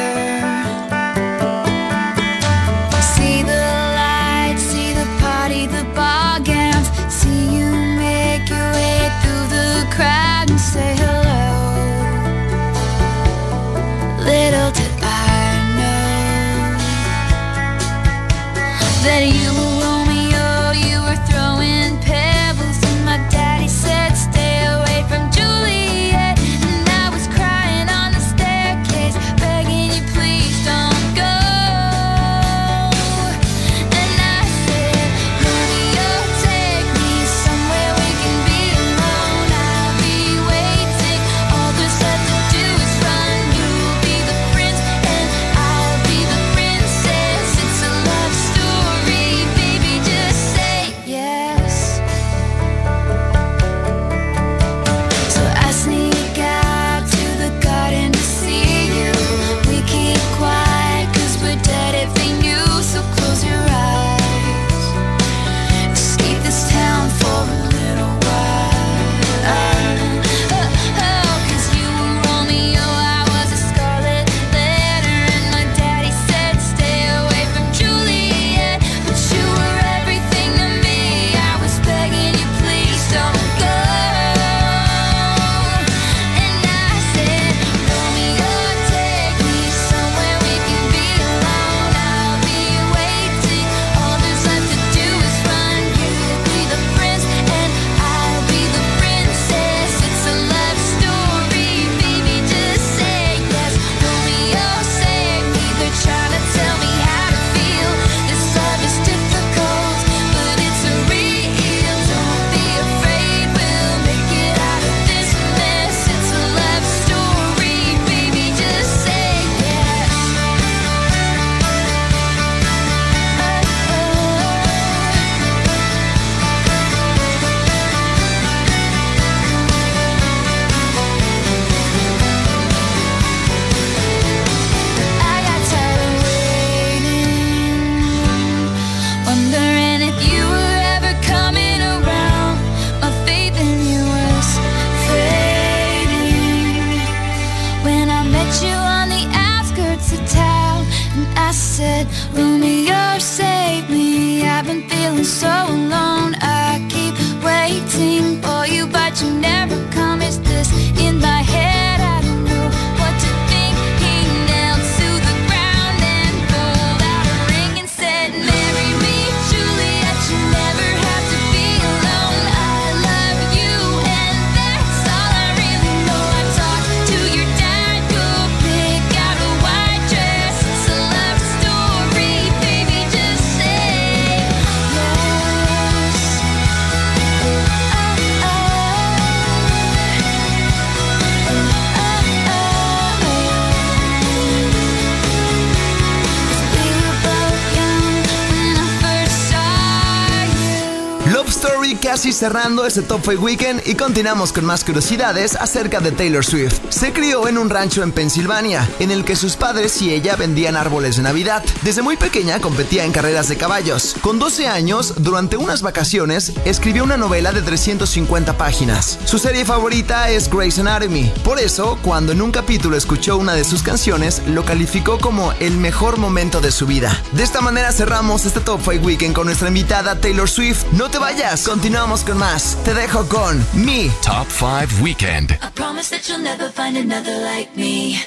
Cerrando 202.40 202.86
este 202.86 203.02
Top 203.02 203.20
5 203.22 203.42
Weekend 203.42 203.82
y 203.84 203.96
continuamos 203.96 204.50
con 204.50 204.64
más 204.64 204.82
curiosidades 204.82 205.56
acerca 205.56 206.00
de 206.00 206.10
Taylor 206.10 206.42
Swift. 206.42 206.80
Se 206.88 207.12
crió 207.12 207.46
en 207.48 207.58
un 207.58 207.68
rancho 207.68 208.02
en 208.02 208.12
Pensilvania, 208.12 208.88
en 208.98 209.10
el 209.10 209.26
que 209.26 209.36
sus 209.36 209.56
padres 209.56 210.00
y 210.00 210.14
ella 210.14 210.36
vendían 210.36 210.74
árboles 210.74 211.16
de 211.16 211.22
Navidad. 211.22 211.62
Desde 211.82 212.00
muy 212.00 212.16
pequeña 212.16 212.58
competía 212.58 213.04
en 213.04 213.12
carreras 213.12 213.48
de 213.48 213.58
caballos. 213.58 214.16
Con 214.22 214.38
12 214.38 214.68
años, 214.68 215.16
durante 215.18 215.58
unas 215.58 215.82
vacaciones, 215.82 216.54
escribió 216.64 217.04
una 217.04 217.18
novela 217.18 217.52
de 217.52 217.60
350 217.60 218.56
páginas. 218.56 219.18
Su 219.26 219.38
serie 219.38 219.66
favorita 219.66 220.30
es 220.30 220.48
Grey's 220.48 220.78
Anatomy. 220.78 221.30
Por 221.44 221.58
eso, 221.58 221.98
cuando 222.00 222.32
en 222.32 222.40
un 222.40 222.52
capítulo 222.52 222.96
escuchó 222.96 223.36
una 223.36 223.52
de 223.52 223.64
sus 223.64 223.82
canciones, 223.82 224.40
lo 224.46 224.64
calificó 224.64 225.18
como 225.18 225.52
el 225.60 225.76
mejor 225.76 226.16
momento 226.16 226.62
de 226.62 226.72
su 226.72 226.86
vida. 226.86 227.22
De 227.32 227.42
esta 227.42 227.60
manera 227.60 227.92
cerramos 227.92 228.46
este 228.46 228.60
Top 228.60 228.80
5 228.82 229.04
Weekend 229.04 229.34
con 229.34 229.44
nuestra 229.44 229.68
invitada 229.68 230.18
Taylor 230.18 230.48
Swift. 230.48 230.84
No 230.92 231.10
te 231.10 231.18
vayas, 231.18 231.68
continuamos 231.68 232.24
con 232.24 232.29
más. 232.35 232.76
Te 232.85 232.94
dejo 232.94 233.26
con 233.28 233.64
Mi 233.72 234.10
Top 234.22 234.46
5 234.48 235.00
Weekend. 235.02 235.52
I 235.62 235.70
promise 235.74 236.10
that 236.10 236.28
you'll 236.28 236.42
never 236.42 236.70
find 236.70 236.96
another 236.96 237.38
like 237.40 237.74
me. 237.76 238.18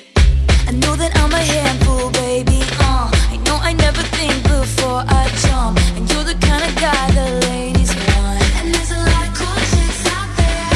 I 0.67 0.71
know 0.71 0.95
that 0.95 1.11
I'm 1.15 1.31
a 1.31 1.37
handful, 1.37 2.09
baby. 2.11 2.61
Uh, 2.79 3.09
I 3.31 3.37
know 3.45 3.57
I 3.61 3.73
never 3.73 4.01
think 4.17 4.43
before 4.43 5.03
I 5.07 5.29
jump. 5.45 5.79
And 5.95 6.09
you're 6.11 6.23
the 6.23 6.37
kind 6.45 6.63
of 6.63 6.73
guy 6.75 7.11
the 7.11 7.47
ladies 7.47 7.93
want. 7.95 8.41
And 8.59 8.73
there's 8.73 8.91
a 8.91 9.01
lot 9.11 9.27
of 9.27 9.33
cool 9.39 9.59
chicks 9.73 10.05
out 10.17 10.29
there. 10.37 10.71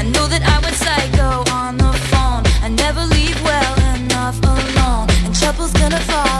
I 0.00 0.02
know 0.14 0.26
that 0.28 0.42
I 0.42 0.56
went 0.64 0.76
psycho 0.76 1.44
on 1.52 1.76
the 1.76 1.92
phone. 2.10 2.42
I 2.62 2.68
never 2.68 3.04
leave 3.06 3.40
well 3.42 3.74
enough 3.96 4.38
alone. 4.42 5.08
And 5.24 5.34
trouble's 5.34 5.72
gonna 5.72 6.00
follow 6.00 6.39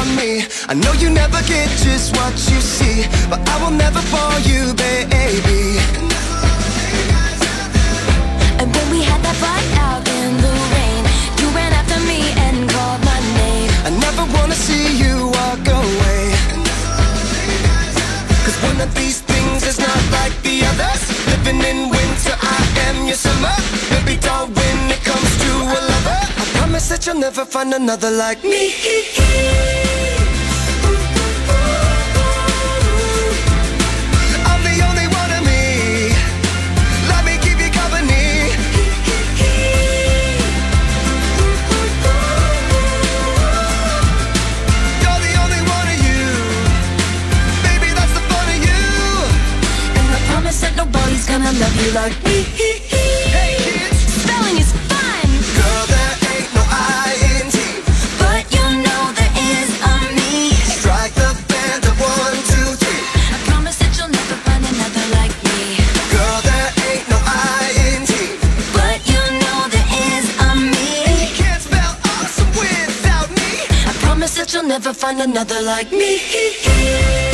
about 0.00 0.16
me. 0.16 0.44
I 0.68 0.74
know 0.74 0.92
you 0.92 1.10
never 1.10 1.40
get 1.46 1.68
just 1.84 2.16
what 2.16 2.32
you 2.50 2.60
see, 2.60 3.06
but 3.28 3.40
I 3.48 3.54
will 3.62 3.76
never 3.76 4.00
fall 4.12 4.38
you, 4.40 4.74
baby. 4.74 5.78
And 8.60 8.68
when 8.74 8.86
we 8.90 9.00
had 9.02 9.20
that 9.24 9.36
fight 9.44 9.70
out 9.86 10.04
in 10.20 10.30
the 10.44 10.54
rain, 10.74 11.02
you 11.40 11.46
ran 11.56 11.72
after 11.72 11.98
me 12.10 12.20
and 12.46 12.68
called 12.70 13.02
my 13.04 13.20
name. 13.40 13.70
I 13.88 13.90
never 14.06 14.24
wanna 14.36 14.54
see 14.54 14.86
you 15.02 15.28
walk 15.38 15.64
away. 15.80 16.24
Cause 18.44 18.58
one 18.70 18.80
of 18.80 18.90
these 18.94 19.20
things 19.20 19.66
is 19.66 19.78
not 19.78 20.02
like 20.18 20.34
the 20.42 20.64
others. 20.70 21.02
Living 21.32 21.60
in 21.70 21.90
winter, 21.90 22.36
I 22.40 22.60
am 22.88 23.06
your 23.06 23.20
summer. 23.26 23.56
Baby 23.92 24.16
doll, 24.20 24.46
when 24.46 24.78
it 24.96 25.02
comes 25.04 25.30
to 25.44 25.50
a 25.76 25.80
lover, 25.92 26.20
I 26.42 26.44
promise 26.56 26.88
that 26.88 27.06
you'll 27.06 27.20
never 27.20 27.44
find 27.44 27.72
another 27.74 28.10
like 28.10 28.42
me. 28.44 29.86
love 51.60 51.76
you 51.84 51.92
like 51.92 52.16
me. 52.24 52.42
Hey 53.36 53.52
kids, 53.60 53.98
Spelling 54.22 54.56
is 54.56 54.72
fun, 54.88 55.28
girl, 55.58 55.84
there 55.92 56.14
ain't 56.32 56.48
no 56.56 56.62
I-N-T. 56.64 57.56
but 58.18 58.42
you 58.56 58.64
know 58.84 59.02
there 59.18 59.34
is 59.52 59.68
a 59.92 59.94
me. 60.16 60.56
Strike 60.78 61.12
the 61.20 61.30
band 61.52 61.84
of 61.84 61.96
one, 62.00 62.38
two, 62.50 62.68
three. 62.80 63.02
I 63.34 63.38
promise 63.44 63.76
that 63.82 63.92
you'll 63.98 64.08
never 64.08 64.36
find 64.46 64.64
another 64.72 65.04
like 65.18 65.36
me. 65.48 65.60
Girl, 66.14 66.38
there 66.48 66.70
ain't 66.88 67.06
no 67.12 67.18
I-N-T. 67.20 68.12
But 68.72 68.98
you 69.12 69.22
know 69.44 69.58
there 69.74 69.90
is 70.08 70.26
a 70.48 70.50
me. 70.72 70.88
You 71.20 71.32
Can't 71.40 71.60
spell 71.60 71.92
awesome 72.16 72.50
without 72.56 73.28
me. 73.36 73.52
I 73.84 73.92
promise 74.00 74.32
that 74.36 74.48
you'll 74.54 74.70
never 74.76 74.94
find 74.94 75.20
another 75.20 75.60
like 75.60 75.92
me. 75.92 77.26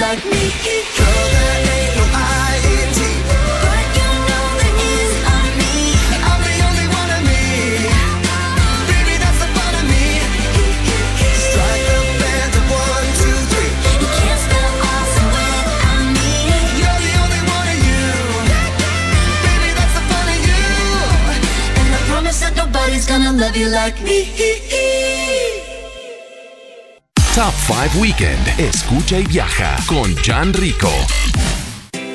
like 0.00 0.24
me. 0.24 0.54
Girl, 0.94 1.26
there 1.34 1.58
ain't 1.74 1.96
no 1.98 2.04
I-N-T. 2.14 3.00
But 3.64 3.86
you 3.98 4.10
know 4.28 4.46
me. 5.58 5.74
I'm 6.22 6.40
the 6.46 6.54
only 6.68 6.86
one 6.86 7.10
of 7.18 7.22
me. 7.26 7.42
Baby, 8.90 9.14
that's 9.18 9.40
the 9.42 9.48
fun 9.58 9.74
of 9.74 9.84
me. 9.90 10.22
Strike 11.42 11.84
the 11.90 11.98
band 12.22 12.54
one, 12.78 13.08
two, 13.18 13.38
three. 13.50 13.72
You 13.98 14.08
can't 14.18 14.42
without 15.66 16.06
me. 16.14 16.30
You're 16.78 17.00
the 17.06 17.14
only 17.18 17.42
one 17.58 17.68
of 17.74 17.78
you. 17.88 18.06
Baby, 19.46 19.70
that's 19.78 19.94
the 19.98 20.04
fun 20.10 20.26
of 20.30 20.40
you. 20.46 20.62
And 21.80 21.90
I 21.90 22.00
promise 22.06 22.38
that 22.42 22.54
nobody's 22.54 23.06
gonna 23.06 23.32
love 23.32 23.56
you 23.56 23.68
like 23.68 23.98
me. 24.02 25.17
Top 27.38 27.54
5 27.54 28.00
Weekend. 28.00 28.48
Escucha 28.58 29.20
y 29.20 29.24
viaja 29.24 29.76
con 29.86 30.12
Jan 30.16 30.52
Rico. 30.52 30.90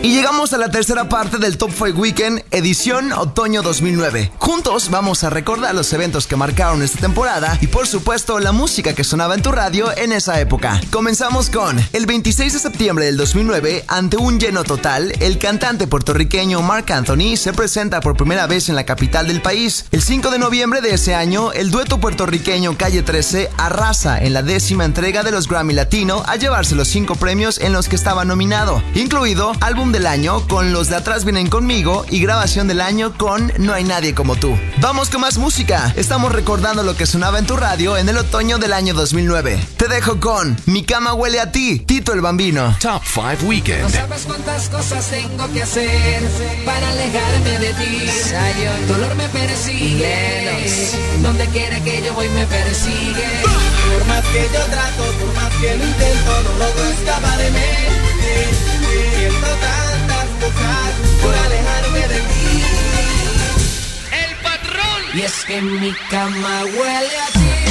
Y 0.03 0.11
llegamos 0.11 0.51
a 0.51 0.57
la 0.57 0.69
tercera 0.69 1.07
parte 1.07 1.37
del 1.37 1.57
Top 1.57 1.71
5 1.71 1.97
Weekend, 1.97 2.43
edición 2.51 3.13
otoño 3.13 3.61
2009. 3.61 4.33
Juntos 4.37 4.89
vamos 4.89 5.23
a 5.23 5.29
recordar 5.29 5.73
los 5.73 5.93
eventos 5.93 6.27
que 6.27 6.35
marcaron 6.35 6.83
esta 6.83 6.99
temporada 6.99 7.57
y 7.61 7.67
por 7.67 7.87
supuesto 7.87 8.37
la 8.41 8.51
música 8.51 8.93
que 8.93 9.05
sonaba 9.05 9.33
en 9.33 9.41
tu 9.41 9.53
radio 9.53 9.95
en 9.95 10.11
esa 10.11 10.41
época. 10.41 10.81
Comenzamos 10.91 11.49
con 11.49 11.79
el 11.93 12.05
26 12.05 12.51
de 12.51 12.59
septiembre 12.59 13.05
del 13.05 13.15
2009, 13.15 13.85
ante 13.87 14.17
un 14.17 14.41
lleno 14.41 14.65
total, 14.65 15.13
el 15.21 15.37
cantante 15.37 15.87
puertorriqueño 15.87 16.61
Mark 16.61 16.91
Anthony 16.91 17.37
se 17.37 17.53
presenta 17.53 18.01
por 18.01 18.17
primera 18.17 18.45
vez 18.45 18.67
en 18.67 18.75
la 18.75 18.85
capital 18.85 19.27
del 19.27 19.41
país. 19.41 19.85
El 19.91 20.01
5 20.01 20.31
de 20.31 20.39
noviembre 20.39 20.81
de 20.81 20.95
ese 20.95 21.15
año, 21.15 21.53
el 21.53 21.71
dueto 21.71 22.01
puertorriqueño 22.01 22.77
Calle 22.77 23.03
13 23.03 23.51
arrasa 23.55 24.21
en 24.21 24.33
la 24.33 24.43
décima 24.43 24.83
entrega 24.83 25.23
de 25.23 25.31
los 25.31 25.47
Grammy 25.47 25.73
Latino 25.73 26.23
a 26.27 26.35
llevarse 26.35 26.75
los 26.75 26.89
cinco 26.89 27.15
premios 27.15 27.57
en 27.57 27.71
los 27.71 27.87
que 27.87 27.95
estaba 27.95 28.25
nominado, 28.25 28.83
incluido 28.95 29.53
álbum 29.61 29.92
del 29.93 30.07
año 30.07 30.45
con 30.47 30.73
Los 30.73 30.89
de 30.89 30.95
atrás 30.95 31.23
vienen 31.23 31.49
conmigo 31.49 32.05
y 32.09 32.19
grabación 32.19 32.67
del 32.67 32.81
año 32.81 33.15
con 33.15 33.53
No 33.59 33.73
hay 33.73 33.83
nadie 33.83 34.15
como 34.15 34.35
tú. 34.35 34.57
Vamos 34.81 35.09
con 35.09 35.21
más 35.21 35.37
música. 35.37 35.93
Estamos 35.95 36.31
recordando 36.31 36.81
lo 36.81 36.97
que 36.97 37.05
sonaba 37.05 37.37
en 37.37 37.45
tu 37.45 37.55
radio 37.55 37.95
en 37.95 38.09
el 38.09 38.17
otoño 38.17 38.57
del 38.57 38.73
año 38.73 38.95
2009. 38.95 39.59
Te 39.77 39.87
dejo 39.87 40.19
con 40.19 40.57
Mi 40.65 40.83
cama 40.83 41.13
huele 41.13 41.39
a 41.39 41.51
ti, 41.51 41.79
Tito 41.79 42.11
el 42.11 42.21
Bambino. 42.21 42.75
Top 42.81 43.03
5 43.05 43.45
Weekend. 43.45 43.83
No 43.83 43.89
sabes 43.89 44.23
cuántas 44.25 44.67
cosas 44.69 45.07
tengo 45.07 45.47
que 45.53 45.61
hacer 45.61 46.23
para 46.65 46.89
alejarme 46.89 47.59
de 47.59 47.73
ti. 47.75 48.09
Dolor 48.87 49.15
me 49.15 49.29
persigue. 49.29 50.65
Donde 51.21 51.45
quiera 51.47 51.79
que 51.81 52.01
yo 52.03 52.13
voy 52.15 52.29
me 52.29 52.45
persigue. 52.47 53.27
Por 53.43 54.07
más 54.07 54.25
que 54.25 54.49
yo 54.51 54.59
trato, 54.65 55.03
por 55.19 55.35
más 55.35 55.53
que 55.61 55.77
lo 55.77 55.85
intento, 55.85 56.43
no 56.43 56.65
logro 56.65 56.83
escapar 56.85 57.37
de 57.37 57.51
mí. 57.51 57.82
Por 61.21 61.33
alejarme 61.35 62.07
de 62.07 62.19
ti. 62.19 62.63
El 64.11 64.35
patrón. 64.43 64.99
Y 65.15 65.21
es 65.21 65.45
que 65.45 65.61
mi 65.61 65.93
cama 66.09 66.63
huele 66.65 67.17
a 67.17 67.27
ti. 67.31 67.62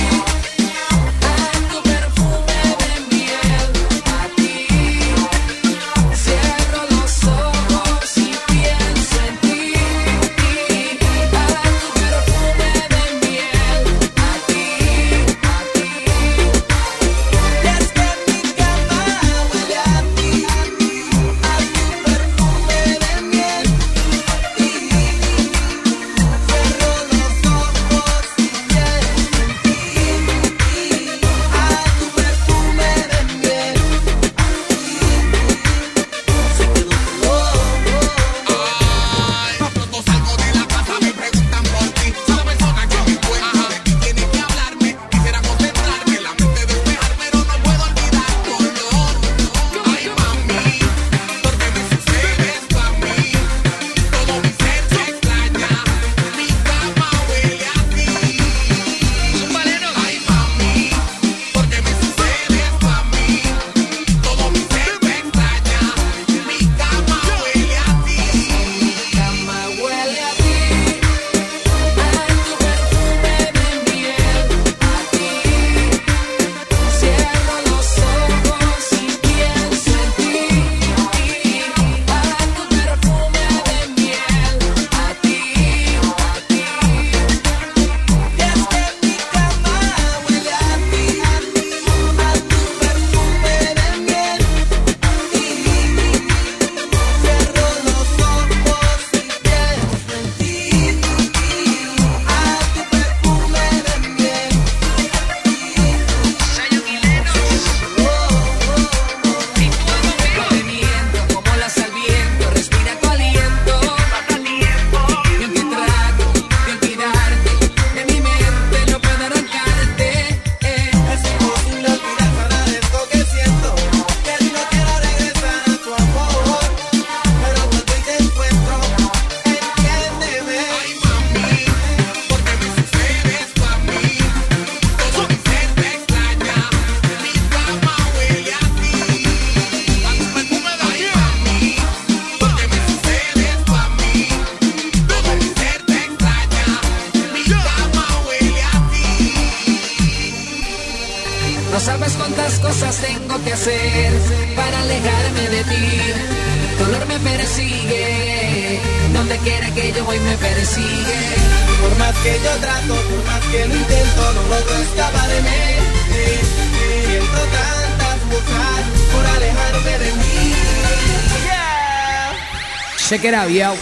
Check 173.23 173.29
it 173.29 173.35
out, 173.35 173.51
yo. 173.53 173.77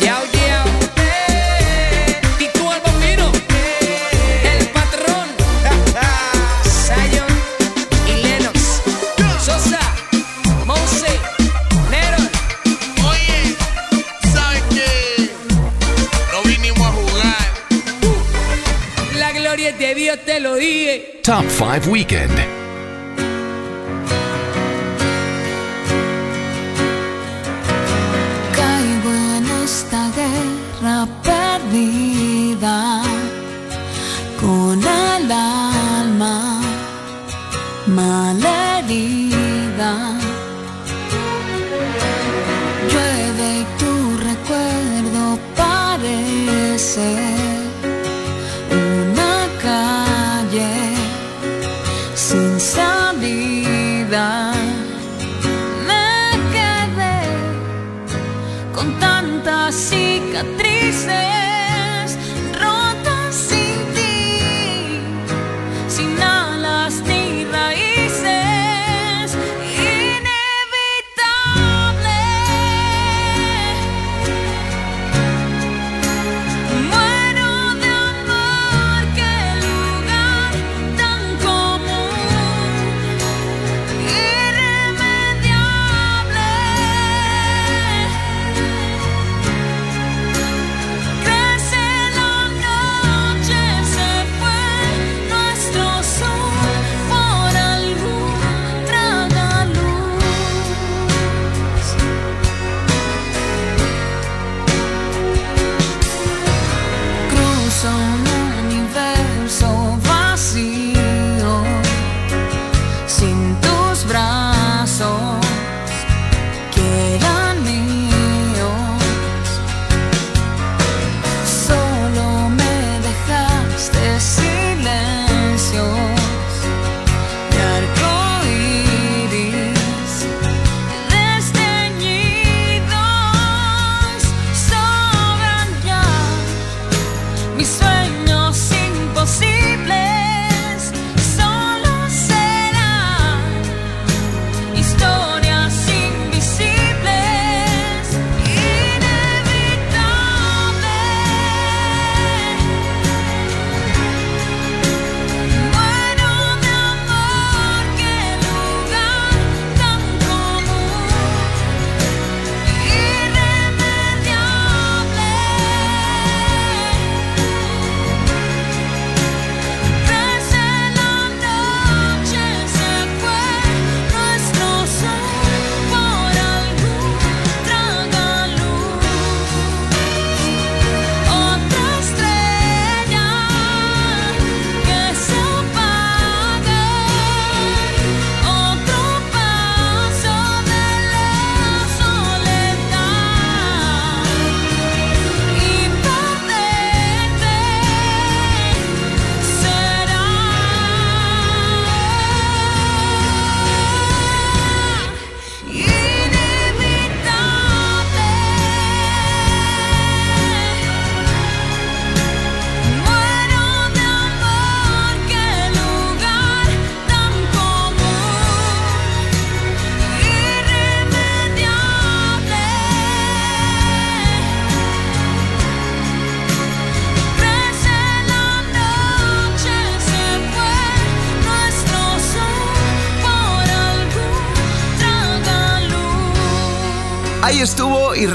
Yo, 0.00 0.24
yo. 0.32 0.80
te 20.18 20.40
lo 20.40 20.54
dije. 20.56 21.20
Top 21.22 21.44
5 21.48 21.90
Weekend. 21.90 22.69
tantas 59.20 59.74
cicatrices. 59.74 61.49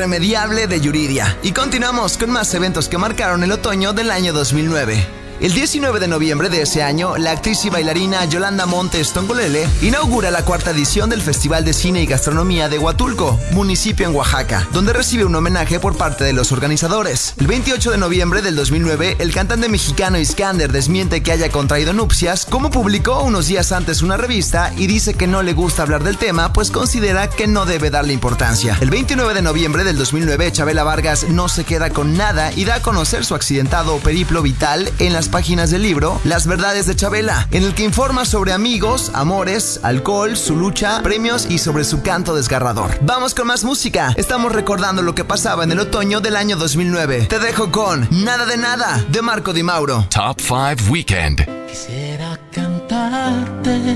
Irremediable 0.05 0.67
de 0.67 0.79
Yuridia. 0.79 1.35
Y 1.41 1.51
continuamos 1.51 2.15
con 2.19 2.29
más 2.29 2.53
eventos 2.53 2.87
que 2.89 2.99
marcaron 2.99 3.43
el 3.43 3.51
otoño 3.51 3.91
del 3.91 4.11
año 4.11 4.33
2009. 4.33 5.24
El 5.41 5.53
19 5.53 5.99
de 5.99 6.07
noviembre 6.07 6.47
de 6.47 6.61
ese 6.61 6.81
año, 6.81 7.17
la 7.17 7.31
actriz 7.31 7.65
y 7.65 7.69
bailarina 7.69 8.23
Yolanda 8.23 8.65
Montes 8.65 9.11
Tongolele 9.11 9.67
inaugura 9.81 10.31
la 10.31 10.45
cuarta 10.45 10.71
edición 10.71 11.09
del 11.09 11.21
Festival 11.21 11.65
de 11.65 11.73
Cine 11.73 12.01
y 12.01 12.05
Gastronomía 12.05 12.69
de 12.69 12.79
Huatulco, 12.79 13.37
municipio 13.51 14.07
en 14.07 14.15
Oaxaca, 14.15 14.65
donde 14.71 14.93
recibe 14.93 15.25
un 15.25 15.35
homenaje 15.35 15.77
por 15.81 15.97
parte 15.97 16.23
de 16.23 16.31
los 16.31 16.53
organizadores. 16.53 17.33
El 17.37 17.47
28 17.47 17.91
de 17.91 17.97
noviembre 17.97 18.41
del 18.41 18.55
2009, 18.55 19.17
el 19.19 19.33
cantante 19.33 19.67
mexicano 19.67 20.17
Iskander 20.17 20.71
desmiente 20.71 21.21
que 21.21 21.33
haya 21.33 21.49
contraído 21.49 21.91
nupcias, 21.91 22.45
como 22.45 22.71
publicó 22.71 23.21
unos 23.21 23.47
días 23.47 23.73
antes 23.73 24.01
una 24.01 24.15
revista 24.15 24.71
y 24.77 24.87
dice 24.87 25.15
que 25.15 25.27
no 25.27 25.43
le 25.43 25.51
gusta 25.51 25.83
hablar 25.83 26.05
del 26.05 26.17
tema, 26.17 26.53
pues 26.53 26.71
considera 26.71 27.29
que 27.29 27.47
no 27.47 27.65
debe 27.65 27.89
darle 27.89 28.13
importancia. 28.13 28.77
El 28.79 28.89
29 28.89 29.33
de 29.33 29.41
noviembre 29.41 29.83
del 29.83 29.97
2009, 29.97 30.53
Chabela 30.53 30.85
Vargas 30.85 31.25
no 31.27 31.49
se 31.49 31.65
queda 31.65 31.89
con 31.89 32.15
nada 32.15 32.53
y 32.53 32.63
da 32.63 32.75
a 32.75 32.81
conocer 32.81 33.25
su 33.25 33.35
accidentado 33.35 33.97
periplo 33.97 34.41
vital 34.41 34.89
en 34.99 35.11
las 35.11 35.24
primeras 35.25 35.29
páginas 35.29 35.71
del 35.71 35.83
libro 35.83 36.19
Las 36.23 36.47
verdades 36.47 36.87
de 36.87 36.95
Chabela, 36.95 37.47
en 37.51 37.63
el 37.63 37.73
que 37.73 37.83
informa 37.83 38.25
sobre 38.25 38.53
amigos, 38.53 39.11
amores, 39.13 39.79
alcohol, 39.83 40.35
su 40.35 40.55
lucha, 40.55 41.01
premios 41.03 41.47
y 41.49 41.57
sobre 41.57 41.83
su 41.83 42.01
canto 42.01 42.35
desgarrador. 42.35 42.97
Vamos 43.01 43.33
con 43.33 43.47
más 43.47 43.63
música. 43.63 44.13
Estamos 44.17 44.51
recordando 44.51 45.01
lo 45.01 45.15
que 45.15 45.23
pasaba 45.23 45.63
en 45.63 45.71
el 45.71 45.79
otoño 45.79 46.21
del 46.21 46.35
año 46.35 46.57
2009. 46.57 47.27
Te 47.29 47.39
dejo 47.39 47.71
con 47.71 48.07
Nada 48.11 48.45
de 48.45 48.57
Nada 48.57 49.03
de 49.09 49.21
Marco 49.21 49.53
Di 49.53 49.63
Mauro. 49.63 50.07
Top 50.09 50.39
5 50.39 50.91
Weekend. 50.91 51.45
Quisiera 51.67 52.39
cantarte 52.51 53.95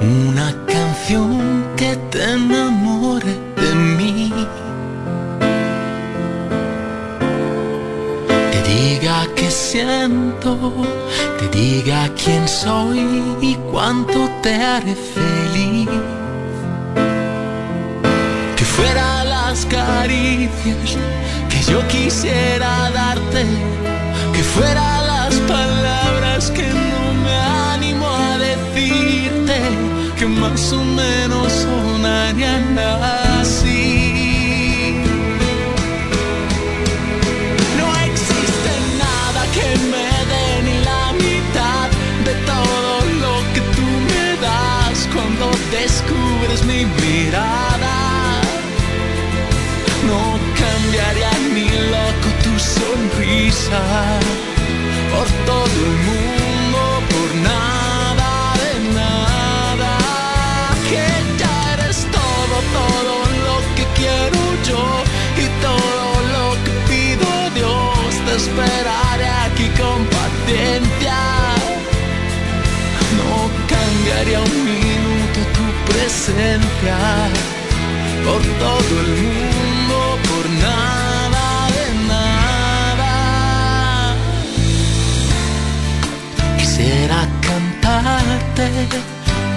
una 0.00 0.54
canción 0.66 1.66
que 1.76 1.96
te 2.10 2.32
enamore 2.32 3.51
diga 9.02 9.26
que 9.34 9.50
siento, 9.50 10.72
te 11.36 11.48
diga 11.58 12.08
quién 12.14 12.46
soy 12.46 13.00
y 13.40 13.56
cuánto 13.72 14.30
te 14.42 14.54
haré 14.54 14.94
feliz. 14.94 15.88
Que 18.56 18.64
fuera 18.64 19.24
las 19.24 19.66
caricias 19.66 20.96
que 21.50 21.72
yo 21.72 21.80
quisiera 21.88 22.92
darte, 22.92 23.44
que 24.32 24.42
fuera 24.54 25.02
las 25.02 25.34
palabras 25.50 26.52
que 26.52 26.68
no 26.68 27.02
me 27.24 27.36
animo 27.74 28.06
a 28.06 28.38
decirte, 28.38 29.58
que 30.16 30.26
más 30.26 30.72
o 30.72 30.84
menos 30.84 31.50
sonarían 31.50 32.78
así. 32.78 33.31
Descubres 45.82 46.64
mi 46.64 46.80
mirada. 47.02 47.96
No 50.08 50.22
cambiaría 50.60 51.32
ni 51.54 51.68
loco 51.94 52.28
tu 52.44 52.54
sonrisa 52.74 53.82
por 55.12 55.28
todo 55.50 55.76
el 55.88 55.96
mundo, 56.08 56.80
por 57.12 57.28
nada 57.50 58.32
de 58.62 58.72
nada. 59.00 59.92
Que 60.88 61.06
ya 61.40 61.56
eres 61.74 61.98
todo, 62.18 62.56
todo 62.78 63.14
lo 63.46 63.56
que 63.76 63.84
quiero 63.98 64.40
yo 64.68 64.84
y 65.44 65.46
todo 65.66 66.06
lo 66.34 66.46
que 66.64 66.72
pido 66.90 67.28
Dios. 67.58 68.10
Te 68.26 68.32
esperaré 68.42 69.28
aquí 69.46 69.66
con 69.80 69.98
paciencia. 70.16 71.18
No 73.18 73.32
cambiaría 73.72 74.40
un 74.40 74.81
presencia 75.86 76.98
por 78.24 78.42
todo 78.64 78.92
el 79.04 79.10
mundo, 79.24 79.96
por 80.28 80.44
nada 80.66 81.46
de 81.76 81.86
nada. 82.12 83.14
Quisiera 86.58 87.28
cantarte 87.48 88.68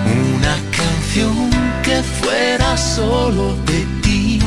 una 0.06 0.56
canción 0.78 1.50
que 1.84 1.98
fuera 2.20 2.78
solo 2.78 3.56
de 3.66 3.80
ti. 4.02 4.40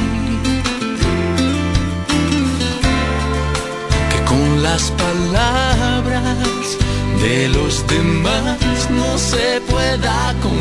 Que 4.10 4.18
con 4.24 4.62
las 4.62 4.90
palabras 4.92 6.66
de 7.22 7.48
los 7.48 7.86
demás 7.86 8.58
no 8.90 9.18
se 9.18 9.60
pueda 9.68 10.34
confundir. 10.42 10.57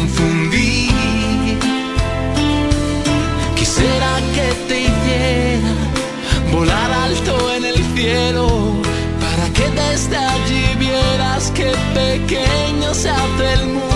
Desde 9.98 10.16
allí 10.16 10.76
vieras 10.78 11.52
qué 11.56 11.74
pequeño 11.96 12.94
se 12.94 13.10
hace 13.10 13.54
el 13.54 13.66
mundo 13.66 13.87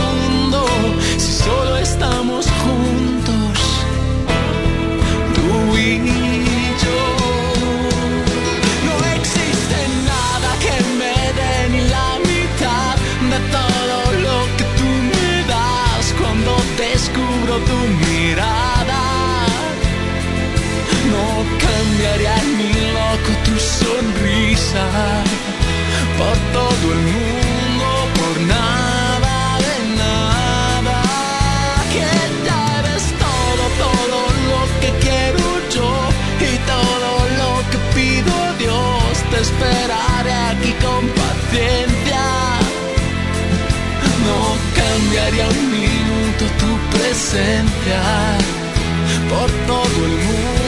esperaré 39.62 40.34
aquí 40.34 40.72
con 40.84 41.07
paciencia. 41.22 42.24
No 44.26 44.39
cambiaría 44.80 45.47
un 45.49 45.72
minuto 45.72 46.43
tu 46.62 46.97
presencia 46.97 48.01
por 49.30 49.49
todo 49.68 49.97
el 50.05 50.16
mundo, 50.28 50.61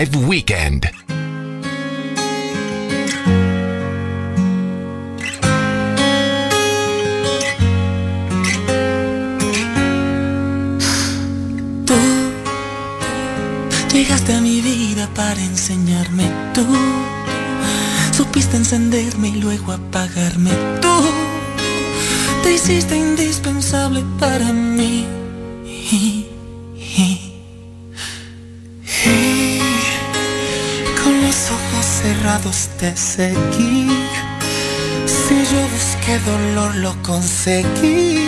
5 0.00 0.18
Weekend. 0.20 0.90
Tú 11.84 11.94
llegaste 13.92 14.32
a 14.32 14.40
mi 14.40 14.62
vida 14.62 15.06
para 15.14 15.38
enseñarme. 15.38 16.24
Tú 16.54 16.64
supiste 18.10 18.56
encenderme 18.56 19.28
y 19.28 19.32
luego 19.32 19.72
apagarme. 19.72 20.50
Tú 20.80 20.88
te 22.42 22.54
hiciste 22.54 22.96
te 32.80 32.96
seguí. 32.96 33.90
Si 35.06 35.34
yo 35.52 35.60
busqué 35.68 36.18
dolor, 36.20 36.74
lo 36.76 36.94
conseguí. 37.02 38.19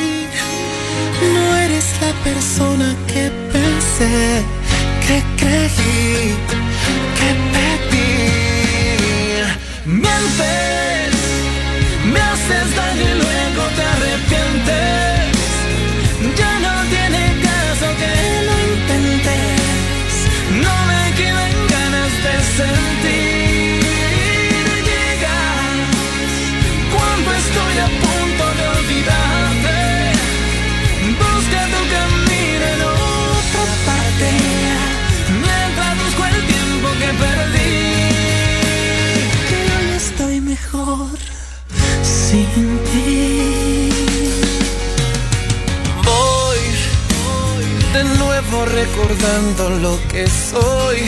Amando 49.33 49.71
lo 49.71 49.99
que 50.09 50.27
soy, 50.27 50.99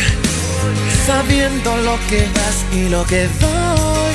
sabiendo 1.07 1.77
lo 1.79 1.99
que 2.09 2.21
das 2.21 2.65
y 2.73 2.89
lo 2.89 3.05
que 3.05 3.29
doy. 3.41 4.15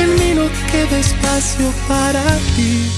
En 0.00 0.14
mí 0.18 0.32
no 0.34 0.48
queda 0.70 0.98
espacio 0.98 1.72
para 1.86 2.22
ti. 2.56 2.90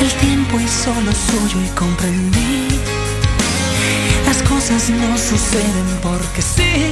El 0.00 0.12
tiempo 0.20 0.58
es 0.60 0.70
solo 0.70 1.12
suyo 1.12 1.58
y 1.64 1.68
comprendí. 1.74 2.68
Las 4.26 4.42
cosas 4.42 4.90
no 4.90 5.18
suceden 5.18 5.88
porque 6.02 6.42
sí. 6.42 6.90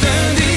Que 0.00 0.49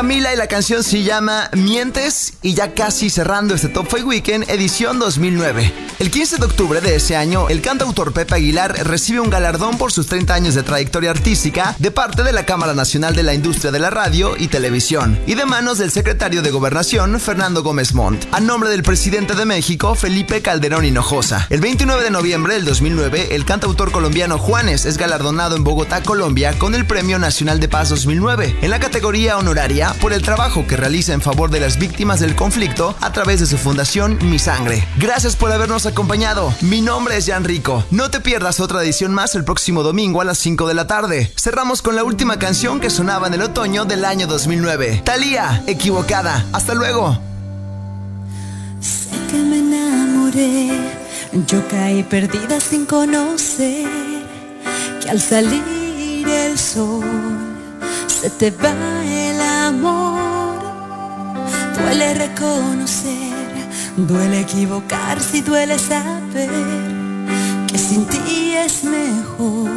Camila 0.00 0.32
y 0.32 0.36
la 0.38 0.46
canción 0.46 0.82
se 0.82 1.02
llama 1.02 1.50
Mientes 1.52 2.32
y 2.40 2.54
ya 2.54 2.72
casi 2.72 3.10
cerrando 3.10 3.54
este 3.54 3.68
Top 3.68 3.86
5 3.94 4.08
Weekend 4.08 4.48
edición 4.48 4.98
2009. 4.98 5.70
El 5.98 6.10
15 6.10 6.38
de 6.38 6.46
octubre 6.46 6.80
de 6.80 6.94
ese 6.94 7.16
año, 7.16 7.50
el 7.50 7.60
cantautor 7.60 8.14
Pepe 8.14 8.36
Aguilar 8.36 8.72
recibe 8.86 9.20
un 9.20 9.28
galardón 9.28 9.76
por 9.76 9.92
sus 9.92 10.06
30 10.06 10.32
años 10.32 10.54
de 10.54 10.62
trayectoria 10.62 11.10
artística 11.10 11.76
de 11.78 11.90
parte 11.90 12.22
de 12.22 12.32
la 12.32 12.46
Cámara 12.46 12.72
Nacional 12.72 13.14
de 13.14 13.22
la 13.22 13.34
Industria 13.34 13.70
de 13.72 13.78
la 13.78 13.90
Radio 13.90 14.38
y 14.38 14.48
Televisión 14.48 15.18
y 15.26 15.34
de 15.34 15.44
manos 15.44 15.76
del 15.76 15.90
secretario 15.90 16.40
de 16.40 16.50
Gobernación 16.50 17.20
Fernando 17.20 17.62
Gómez 17.62 17.92
Montt, 17.92 18.24
a 18.32 18.40
nombre 18.40 18.70
del 18.70 18.82
presidente 18.82 19.34
de 19.34 19.44
México 19.44 19.94
Felipe 19.94 20.40
Calderón 20.40 20.86
Hinojosa. 20.86 21.46
El 21.50 21.60
29 21.60 22.04
de 22.04 22.10
noviembre 22.10 22.54
del 22.54 22.64
2009, 22.64 23.34
el 23.34 23.44
cantautor 23.44 23.92
colombiano 23.92 24.38
Juanes 24.38 24.86
es 24.86 24.96
galardonado 24.96 25.56
en 25.56 25.64
Bogotá, 25.64 26.02
Colombia, 26.02 26.58
con 26.58 26.74
el 26.74 26.86
Premio 26.86 27.18
Nacional 27.18 27.60
de 27.60 27.68
Paz 27.68 27.90
2009 27.90 28.56
en 28.62 28.70
la 28.70 28.80
categoría 28.80 29.36
honoraria 29.36 29.89
por 29.94 30.12
el 30.12 30.22
trabajo 30.22 30.66
que 30.66 30.76
realiza 30.76 31.12
en 31.12 31.20
favor 31.20 31.50
de 31.50 31.60
las 31.60 31.78
víctimas 31.78 32.20
del 32.20 32.36
conflicto 32.36 32.94
a 33.00 33.12
través 33.12 33.40
de 33.40 33.46
su 33.46 33.58
fundación 33.58 34.18
Mi 34.22 34.38
Sangre. 34.38 34.86
Gracias 34.96 35.36
por 35.36 35.52
habernos 35.52 35.86
acompañado. 35.86 36.52
Mi 36.60 36.80
nombre 36.80 37.16
es 37.16 37.26
Jan 37.26 37.44
Rico. 37.44 37.84
No 37.90 38.10
te 38.10 38.20
pierdas 38.20 38.60
otra 38.60 38.82
edición 38.82 39.12
más 39.12 39.34
el 39.34 39.44
próximo 39.44 39.82
domingo 39.82 40.20
a 40.20 40.24
las 40.24 40.38
5 40.38 40.68
de 40.68 40.74
la 40.74 40.86
tarde. 40.86 41.32
Cerramos 41.36 41.82
con 41.82 41.96
la 41.96 42.04
última 42.04 42.38
canción 42.38 42.80
que 42.80 42.90
sonaba 42.90 43.26
en 43.26 43.34
el 43.34 43.42
otoño 43.42 43.84
del 43.84 44.04
año 44.04 44.26
2009. 44.26 45.02
Thalía, 45.04 45.62
equivocada. 45.66 46.44
Hasta 46.52 46.74
luego. 46.74 47.18
que 49.30 49.36
me 49.36 49.58
enamoré. 49.58 50.70
Yo 51.46 51.66
caí 51.68 52.02
perdida 52.02 52.60
sin 52.60 52.86
conocer 52.86 53.86
que 55.00 55.10
al 55.10 55.20
salir 55.20 55.62
el 56.28 56.58
sol 56.58 57.04
se 58.08 58.30
te 58.30 58.50
va 58.50 58.99
amor. 59.70 60.58
Duele 61.76 62.14
reconocer, 62.14 63.34
duele 63.96 64.40
equivocarse 64.40 65.38
y 65.38 65.40
duele 65.40 65.78
saber 65.78 66.50
que 67.68 67.78
sin 67.78 68.04
ti 68.06 68.54
es 68.64 68.84
mejor. 68.84 69.70